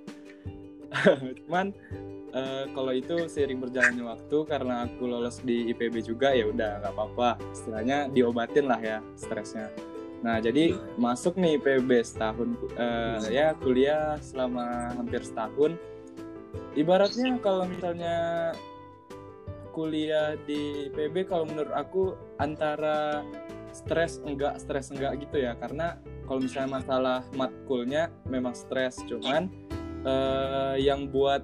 [1.43, 1.73] Cuman
[2.35, 6.93] eh, kalau itu seiring berjalannya waktu karena aku lolos di IPB juga ya udah nggak
[6.93, 7.29] apa-apa.
[7.53, 9.71] Istilahnya diobatin lah ya stresnya.
[10.25, 15.77] Nah jadi masuk nih IPB setahun eh, ya kuliah selama hampir setahun.
[16.75, 18.51] Ibaratnya kalau misalnya
[19.75, 23.27] kuliah di PB kalau menurut aku antara
[23.75, 29.51] stres enggak stres enggak gitu ya karena kalau misalnya masalah matkulnya memang stres cuman
[30.05, 31.41] eh, yang buat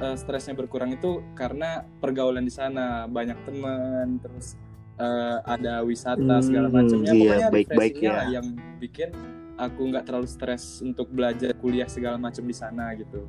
[0.00, 3.04] eh, stresnya berkurang itu karena pergaulan di sana.
[3.06, 4.56] Banyak teman terus
[4.96, 8.24] eh, ada wisata segala Hmm, macamnya iya, pokoknya baik-baik refreshingnya ya.
[8.40, 8.46] yang
[8.80, 9.10] bikin
[9.56, 13.24] aku nggak terlalu stres untuk belajar kuliah segala macam di sana gitu.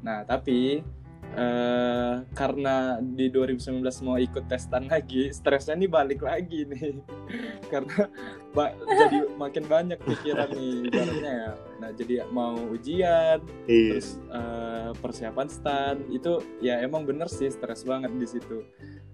[0.00, 0.84] Nah tapi
[1.32, 6.98] eh, karena di 2019 mau ikut testan lagi stresnya nih balik lagi nih.
[7.72, 8.10] Karena
[8.50, 11.52] ba- jadi makin banyak pikiran nih ibaratnya ya.
[11.78, 13.88] Nah jadi mau ujian Iya.
[13.94, 18.66] terus eh, persiapan stan itu ya emang bener sih stres banget di situ.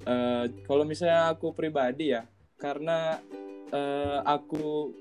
[0.03, 2.25] Eh, kalau misalnya aku pribadi ya
[2.57, 3.21] karena
[3.69, 4.95] eh, aku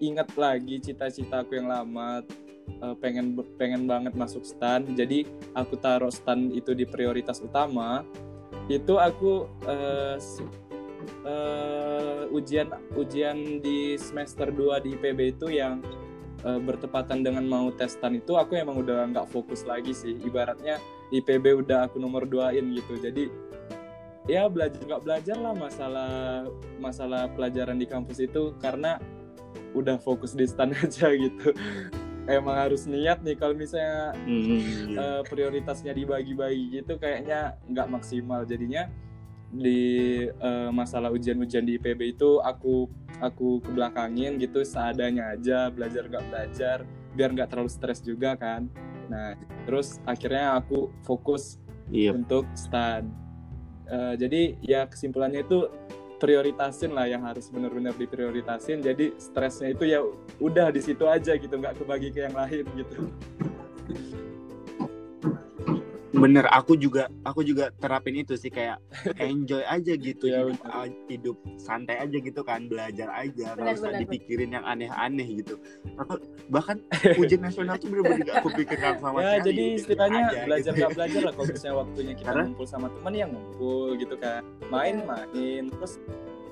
[0.00, 2.24] ingat lagi cita-cita aku yang lama
[2.78, 4.86] eh, pengen pengen banget masuk stan.
[4.94, 8.06] Jadi aku taruh stan itu di prioritas utama.
[8.70, 9.50] Itu aku
[10.18, 10.42] s-
[11.26, 15.82] eh, ujian ujian di semester 2 di IPB itu yang
[16.46, 20.16] eh, bertepatan dengan mau tes stan itu aku emang udah nggak fokus lagi sih.
[20.22, 20.78] Ibaratnya
[21.10, 22.96] IPB udah aku nomor duain gitu.
[22.96, 23.28] Jadi
[24.28, 26.10] ya belajar nggak belajar lah masalah
[26.78, 29.00] masalah pelajaran di kampus itu karena
[29.74, 31.50] udah fokus di stan aja gitu
[32.30, 34.94] emang harus niat nih kalau misalnya Hmm.
[34.94, 38.86] eh, prioritasnya dibagi-bagi gitu kayaknya nggak maksimal jadinya
[39.50, 39.82] di
[40.30, 42.86] eh, masalah ujian-ujian di IPB itu aku
[43.18, 46.78] aku kebelakangin gitu seadanya aja belajar nggak belajar
[47.10, 48.70] biar nggak terlalu stres juga kan
[49.10, 49.34] nah
[49.66, 51.58] terus akhirnya aku fokus
[51.90, 52.14] Iya.
[52.14, 53.10] untuk stan
[53.90, 55.66] Eh, jadi ya kesimpulannya itu
[56.20, 58.84] prioritasin lah yang harus benar-benar diprioritasin.
[58.84, 60.04] Jadi stresnya itu ya
[60.38, 63.08] udah di situ aja gitu nggak kebagi ke yang lain gitu
[66.12, 68.82] Bener, aku juga aku juga terapin itu sih kayak
[69.22, 73.90] enjoy aja gitu Iya, hidup, a- hidup santai aja gitu kan belajar aja nggak usah
[73.90, 75.54] benar, dipikirin yang aneh-aneh gitu.
[75.96, 76.82] Aku bahkan
[77.20, 79.46] ujian nasional tuh bener-bener gak aku pikirkan sama ya sekali.
[79.46, 80.80] jadi istilahnya aja belajar gitu.
[80.80, 84.42] nggak belajar lah kalau misalnya waktunya kita Karena- ngumpul sama teman yang ngumpul gitu kan
[84.66, 85.06] main Iya.
[85.06, 85.92] main terus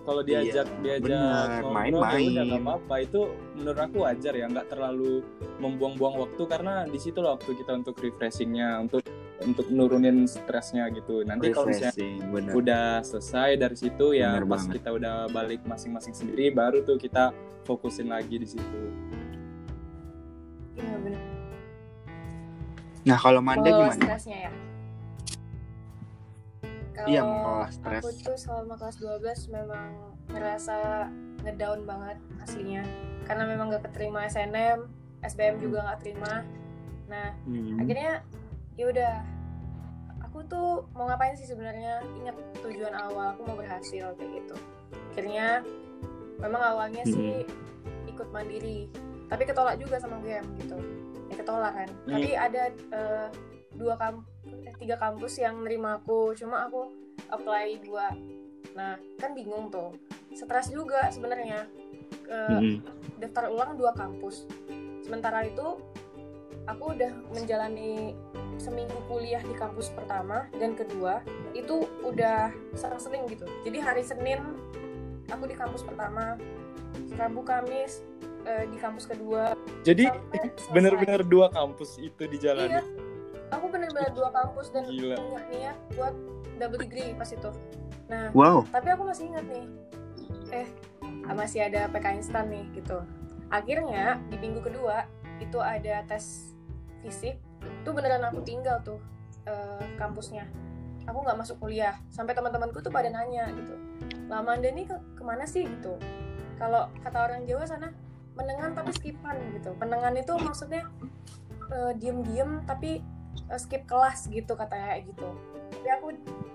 [0.01, 1.49] kalau Iya, diajak diajak benar.
[1.53, 2.17] ngobrol Main-main.
[2.17, 3.21] ya udah nggak apa-apa itu
[3.53, 5.13] menurut aku wajar ya nggak terlalu
[5.59, 9.03] membuang-buang waktu karena di situ loh waktu kita untuk refreshingnya untuk
[9.41, 11.95] untuk nurunin stresnya gitu nanti kalau misalnya
[12.27, 12.53] bener.
[12.53, 14.75] udah selesai dari situ ya Bener pas banget.
[14.77, 17.31] kita udah balik masing-masing sendiri baru tuh kita
[17.63, 18.83] fokusin lagi di situ
[20.75, 21.23] Iya bener.
[23.05, 23.99] Nah kalau Manda Mengelola gimana?
[24.01, 24.53] stresnya ya.
[26.93, 28.03] Kalau Iya, mengelola stres.
[28.03, 29.87] Aku tuh selama kelas 12 memang
[30.29, 30.77] ngerasa
[31.41, 32.83] ngedown banget aslinya.
[33.23, 34.87] Karena memang gak keterima SNM,
[35.21, 36.43] SBM juga gak terima.
[37.07, 37.79] Nah, Hmm.
[37.79, 38.23] akhirnya
[38.79, 39.15] ya udah.
[40.31, 41.99] Aku tuh mau ngapain sih sebenarnya?
[42.23, 44.57] Ingat tujuan awal aku mau berhasil kayak gitu.
[45.13, 45.67] Akhirnya
[46.39, 47.43] memang awalnya sih
[48.07, 48.87] ikut mandiri
[49.29, 50.79] tapi ketolak juga sama game gitu.
[51.29, 51.89] Ya ketolak kan.
[52.07, 52.13] Hmm.
[52.17, 53.29] tapi ada eh,
[53.75, 54.27] dua kampus
[54.65, 56.33] eh, tiga kampus yang nerima aku.
[56.39, 56.89] Cuma aku
[57.29, 58.15] apply dua.
[58.79, 59.93] Nah kan bingung tuh.
[60.33, 61.67] Stres juga sebenarnya.
[62.29, 62.79] Eh, Hmm.
[63.19, 64.47] daftar ulang dua kampus.
[65.03, 65.81] Sementara itu
[66.69, 68.13] aku udah menjalani
[68.61, 71.25] seminggu kuliah di kampus pertama dan kedua
[71.57, 73.49] itu udah selang-seling gitu.
[73.65, 74.39] Jadi hari Senin
[75.33, 76.37] aku di kampus pertama,
[77.17, 78.05] Rabu Kamis
[78.45, 79.57] eh, di kampus kedua.
[79.83, 80.13] jadi
[80.75, 82.83] bener-bener dua kampus itu di jalan Iya,
[83.53, 85.17] aku bener-bener dua kampus dan Gila.
[85.17, 86.15] punya niat buat
[86.61, 87.51] double degree pas itu.
[88.09, 88.65] Nah, Wow.
[88.73, 89.67] tapi aku masih ingat nih
[90.49, 90.69] eh
[91.29, 93.05] masih ada PK instan nih gitu
[93.53, 95.05] akhirnya di minggu kedua
[95.39, 96.57] itu ada tes
[97.09, 97.35] fisik
[97.83, 99.01] tuh beneran aku tinggal tuh
[99.49, 100.45] eh, kampusnya.
[101.09, 101.97] Aku nggak masuk kuliah.
[102.13, 103.73] Sampai teman-temanku tuh pada nanya gitu
[104.29, 105.65] lah Manda nih ke ke mana sih?
[105.65, 105.97] gitu.
[106.61, 107.89] Kalau kata orang Jawa sana
[108.37, 109.73] menengan tapi skipan gitu.
[109.81, 110.85] Penengan itu maksudnya
[111.73, 113.01] eh, diem-diem tapi
[113.49, 115.29] eh, skip kelas gitu katanya kayak gitu.
[115.73, 116.07] Tapi aku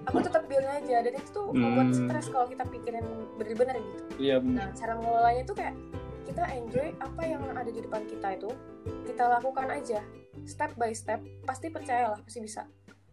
[0.05, 1.97] aku tetap biarin aja dan itu tuh membuat Hmm.
[2.05, 3.05] stres kalau kita pikirin
[3.41, 4.03] bener-bener gitu.
[4.21, 5.73] Iya nah cara mengelolanya tuh kayak
[6.23, 8.49] kita enjoy apa yang ada di depan kita itu
[9.05, 9.99] kita lakukan aja
[10.45, 12.65] step by step pasti percayalah pasti bisa.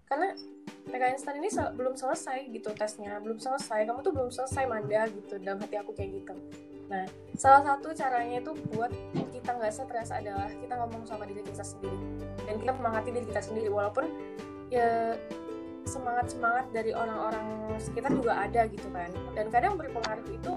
[0.08, 0.34] Karena
[0.90, 3.86] PK instan ini sel- belum selesai gitu tesnya belum selesai.
[3.86, 6.34] Kamu tuh belum selesai manda gitu dalam hati aku kayak gitu.
[6.90, 7.06] Nah
[7.38, 8.90] salah satu caranya itu buat
[9.30, 11.98] kita nggak stres adalah kita ngomong sama diri kita sendiri.
[12.48, 14.04] Dan kita memangati diri kita sendiri walaupun
[14.72, 15.14] ya
[15.86, 19.10] semangat semangat dari orang-orang sekitar juga ada gitu kan.
[19.38, 20.52] Dan kadang berpengaruh itu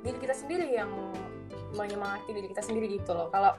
[0.00, 0.88] diri kita sendiri yang
[1.76, 3.28] menyemangati diri kita sendiri gitu loh.
[3.28, 3.52] Kalau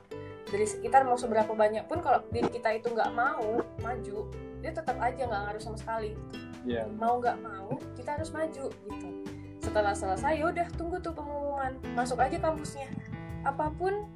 [0.49, 4.17] dari sekitar mau seberapa banyak pun kalau diri kita itu nggak mau maju
[4.59, 6.11] dia tetap aja nggak ngaruh sama sekali.
[6.67, 6.89] Iya.
[6.99, 9.09] Mau nggak mau kita harus maju gitu.
[9.63, 11.79] Setelah selesai ya udah tunggu tuh pengumuman.
[11.95, 12.91] Masuk aja kampusnya.
[13.47, 14.09] Apa pun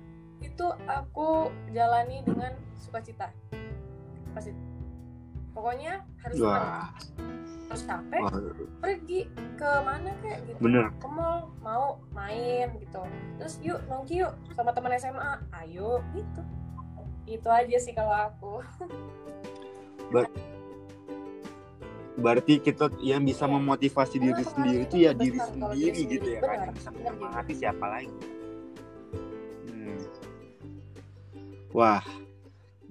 [0.44, 3.32] itu aku jalani dengan sukacita.
[4.36, 4.52] Pasti.
[5.54, 6.92] Pokoknya harus Wah.
[7.74, 8.34] Harus capek Wah,
[8.80, 9.19] pergi
[9.57, 10.59] ke mana kayak gitu.
[10.61, 10.93] Bener.
[10.93, 13.01] ke mall mau main gitu.
[13.36, 16.05] Terus yuk nongki yuk sama teman SMA ayo.
[16.13, 16.41] Gitu.
[17.26, 18.53] Itu aja sih kalau aku.
[20.13, 20.30] Ber-
[22.13, 23.57] berarti kita yang bisa Iya.
[23.57, 26.30] memotivasi Karena diri sendiri itu ya diri sendiri diri gitu sendiri.
[26.30, 28.17] ya kan yang bisa menyemangati siapa lagi.
[29.65, 29.97] Hmm.
[31.74, 32.05] wah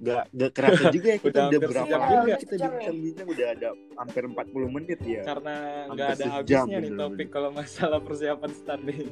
[0.02, 2.34] gak, gak kerasa juga ya kita Udah berapa menit juga.
[2.42, 3.68] kita bincang-bincang udah ada
[4.02, 5.54] hampir 40 menit ya karena
[5.86, 9.08] Hampir nggak ada habisnya nih topik kalau masalah persiapan standing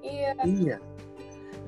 [0.00, 0.32] Iya.
[0.42, 0.76] Iya.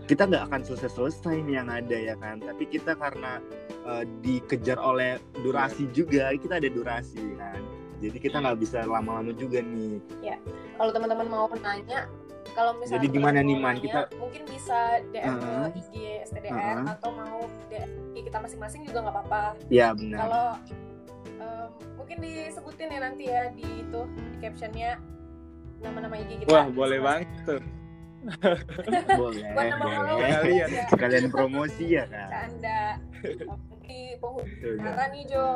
[0.03, 2.40] Kita nggak akan selesai-selesai nih yang ada ya kan.
[2.43, 3.38] Tapi kita karena
[3.86, 7.61] eh, dikejar oleh durasi juga, kita ada durasi kan.
[8.03, 10.03] Jadi kita nggak bisa lama-lama juga nih.
[10.74, 12.11] Kalau teman-teman mau nanya,
[12.53, 13.76] kalau misalnya Jadi gimana nih, Man?
[13.76, 14.78] Kita- mungkin bisa
[15.09, 15.66] DM ke Heeh.
[15.74, 15.94] IG
[16.24, 16.84] STDR Heeh.
[16.88, 19.42] atau mau DM IG kita masing-masing juga nggak apa-apa.
[19.68, 20.18] Ya benar.
[20.20, 20.46] Kalau
[21.34, 25.00] em, mungkin disebutin ya nanti ya di itu di captionnya
[25.78, 26.48] nama-nama IG kita.
[26.48, 27.62] wah boleh banget tuh
[29.18, 30.30] boleh, Buat nama boleh.
[30.30, 30.68] Kalian.
[30.70, 31.26] ya.
[31.26, 32.28] Promosi ya kan.
[32.30, 32.82] Canda.
[33.82, 34.14] Di.
[34.78, 35.46] Cara nih Jo.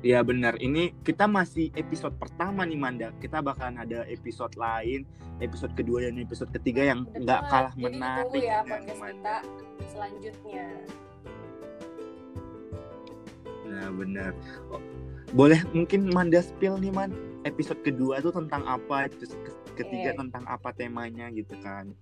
[0.00, 0.56] Ya benar.
[0.56, 3.08] Ini kita masih episode pertama nih Manda.
[3.20, 5.04] Kita bakalan ada episode lain,
[5.38, 9.12] episode kedua dan episode ketiga yang nggak kalah Jadi menarik ya podcast Manda.
[9.12, 9.36] kita
[9.86, 10.66] selanjutnya.
[13.66, 14.32] Nah benar.
[14.72, 14.80] Oh,
[15.30, 19.28] boleh mungkin Manda spill nih man episode kedua tuh tentang apa, ke-
[19.76, 20.18] ketiga Iya.
[20.18, 21.92] tentang apa temanya gitu kan,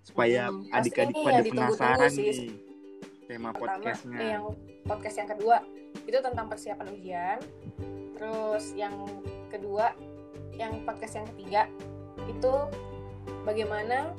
[0.00, 2.22] supaya Hmm, adik-adik pasti pada ya penasaran sih.
[2.22, 2.69] nih
[3.30, 4.18] tema Pertama, podcastnya.
[4.18, 4.44] eh, yang
[4.82, 5.56] podcast yang kedua
[6.02, 7.38] itu tentang persiapan ujian.
[8.18, 8.94] Terus yang
[9.46, 9.94] kedua,
[10.58, 11.70] yang podcast yang ketiga
[12.26, 12.52] itu
[13.46, 14.12] bagaimana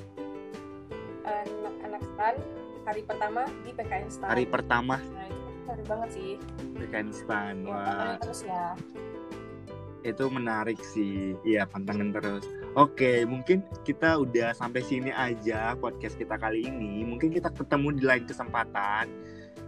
[1.21, 2.35] anak-anak STAN
[2.81, 4.29] hari pertama di PKN STAN.
[4.31, 6.31] Hari pertama Nah, itu menarik banget sih.
[6.81, 8.65] Afghanistan, Ya, wah terus ya.
[10.01, 12.41] itu menarik sih, iya pantengin terus.
[12.71, 17.03] Oke, mungkin kita udah sampai sini aja podcast kita kali ini.
[17.03, 19.11] Mungkin kita ketemu di lain kesempatan.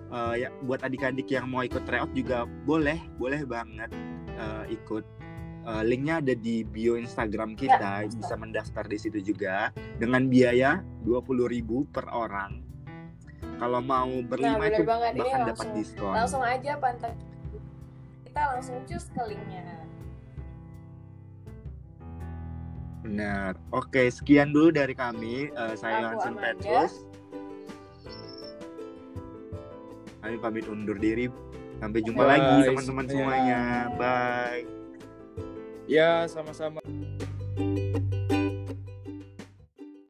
[0.07, 3.91] Eh, ya buat adik-adik yang mau ikut tryout juga boleh, boleh banget
[4.31, 5.03] eh, ikut.
[5.63, 10.79] Eh, linknya ada di bio Instagram kita, Ya, bisa mendaftar di situ juga dengan biaya
[11.03, 12.63] 20.000 per orang.
[13.59, 16.13] Kalau mau Nah, berlima bener itu banget bahkan dapat diskon.
[16.15, 17.15] langsung aja panteng.
[18.23, 19.82] Kita langsung cus ke linknya.
[23.03, 23.59] Benar.
[23.75, 25.51] Oke, sekian dulu dari kami.
[25.51, 26.33] Eh, saya Aku Hansen.
[26.39, 26.93] Petrus.
[30.23, 31.27] Kami pamit undur diri.
[31.83, 33.59] Sampai jumpa Bye lagi teman-teman semuanya.
[33.59, 33.61] semuanya.
[33.99, 34.63] Bye.
[35.83, 36.79] ya sama-sama